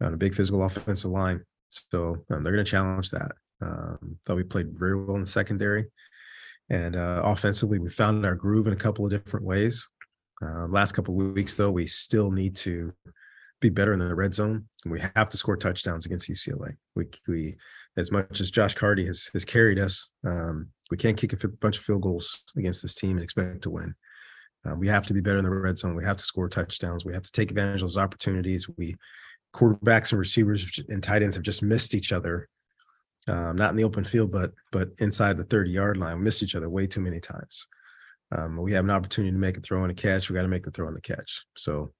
[0.00, 1.42] and a big physical offensive line.
[1.68, 3.32] So um, they're going to challenge that.
[3.62, 5.86] Um, thought we played very well in the secondary.
[6.70, 9.88] And uh, offensively, we found our groove in a couple of different ways.
[10.42, 12.92] Uh, last couple of weeks, though, we still need to
[13.60, 14.66] be better in the red zone.
[14.84, 16.76] And we have to score touchdowns against UCLA.
[16.94, 17.56] We, we
[17.96, 21.78] as much as Josh Karty has has carried us, um, we can't kick a bunch
[21.78, 23.94] of field goals against this team and expect to win.
[24.64, 25.94] Uh, we have to be better in the red zone.
[25.94, 27.04] We have to score touchdowns.
[27.04, 28.68] We have to take advantage of those opportunities.
[28.76, 28.96] We
[29.54, 32.48] quarterbacks and receivers and tight ends have just missed each other,
[33.28, 36.18] um, not in the open field, but but inside the 30 yard line.
[36.18, 37.66] We missed each other way too many times.
[38.30, 40.28] Um, we have an opportunity to make a throw and a catch.
[40.28, 41.44] We got to make the throw and the catch.
[41.56, 41.92] So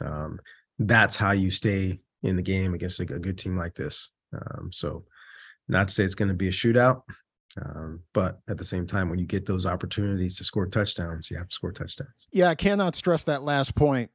[0.00, 0.38] um,
[0.78, 4.10] that's how you stay in the game against a, good team like this.
[4.32, 5.04] Um, so,
[5.68, 7.02] not to say it's going to be a shootout,
[7.60, 11.36] um, but at the same time, when you get those opportunities to score touchdowns, you
[11.36, 12.28] have to score touchdowns.
[12.32, 14.10] Yeah, I cannot stress that last point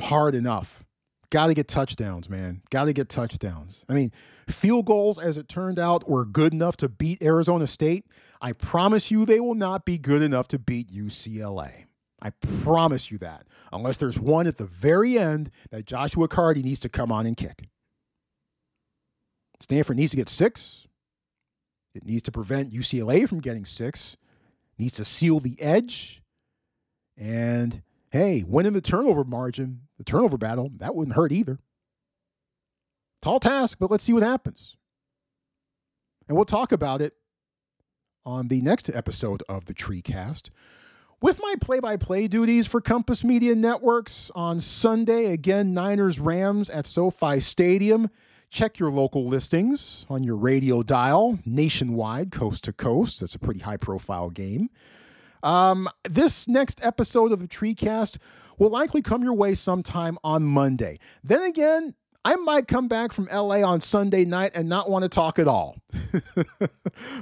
[0.00, 0.84] hard enough.
[1.30, 2.60] Got to get touchdowns, man.
[2.70, 3.84] Got to get touchdowns.
[3.88, 4.12] I mean,
[4.48, 8.04] field goals, as it turned out, were good enough to beat Arizona State.
[8.42, 11.86] I promise you, they will not be good enough to beat UCLA.
[12.22, 12.30] I
[12.62, 13.46] promise you that.
[13.72, 17.36] Unless there's one at the very end that Joshua Karty needs to come on and
[17.36, 17.68] kick.
[19.60, 20.86] Stanford needs to get six.
[21.94, 24.16] It needs to prevent UCLA from getting six.
[24.78, 26.22] It needs to seal the edge.
[27.18, 31.58] And hey, winning the turnover margin, the turnover battle, that wouldn't hurt either.
[33.20, 34.76] Tall task, but let's see what happens.
[36.28, 37.14] And we'll talk about it
[38.24, 40.50] on the next episode of the Tree Cast.
[41.22, 46.68] With my play by play duties for Compass Media Networks on Sunday, again, Niners Rams
[46.68, 48.10] at SoFi Stadium.
[48.50, 53.20] Check your local listings on your radio dial, nationwide, coast to coast.
[53.20, 54.68] That's a pretty high profile game.
[55.44, 58.18] Um, this next episode of the Treecast
[58.58, 60.98] will likely come your way sometime on Monday.
[61.22, 61.94] Then again,
[62.24, 65.48] I might come back from LA on Sunday night and not want to talk at
[65.48, 65.78] all.
[66.34, 66.70] but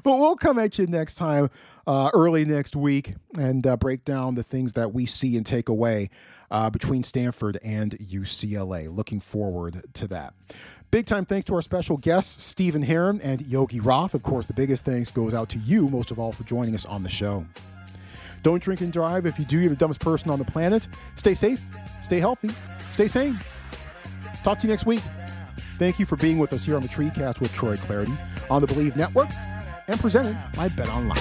[0.05, 1.49] we'll come at you next time,
[1.87, 5.71] uh, early next week, and uh, break down the things that we see and take
[5.71, 6.11] away
[6.51, 8.95] uh, between Stanford and UCLA.
[8.95, 10.35] Looking forward to that.
[10.91, 14.13] Big time thanks to our special guests, Stephen Herron and Yogi Roth.
[14.13, 16.85] Of course, the biggest thanks goes out to you, most of all, for joining us
[16.85, 17.47] on the show.
[18.43, 19.25] Don't drink and drive.
[19.25, 20.89] If you do, you're the dumbest person on the planet.
[21.15, 21.63] Stay safe,
[22.03, 22.51] stay healthy,
[22.93, 23.39] stay sane.
[24.43, 25.01] Talk to you next week.
[25.79, 28.17] Thank you for being with us here on the Treecast with Troy Clardy
[28.51, 29.29] on the Bleav Network
[29.89, 31.17] and presented by Bet Online.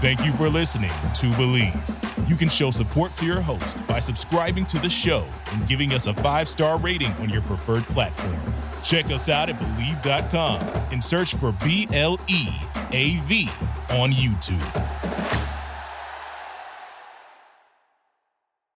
[0.00, 2.28] Thank you for listening to Bleav.
[2.28, 6.06] You can show support to your host by subscribing to the show and giving us
[6.06, 8.36] a five star rating on your preferred platform.
[8.82, 10.60] Check us out at Bleav.com
[10.92, 12.48] and search for B L E
[12.92, 13.48] A V
[13.90, 15.55] on YouTube.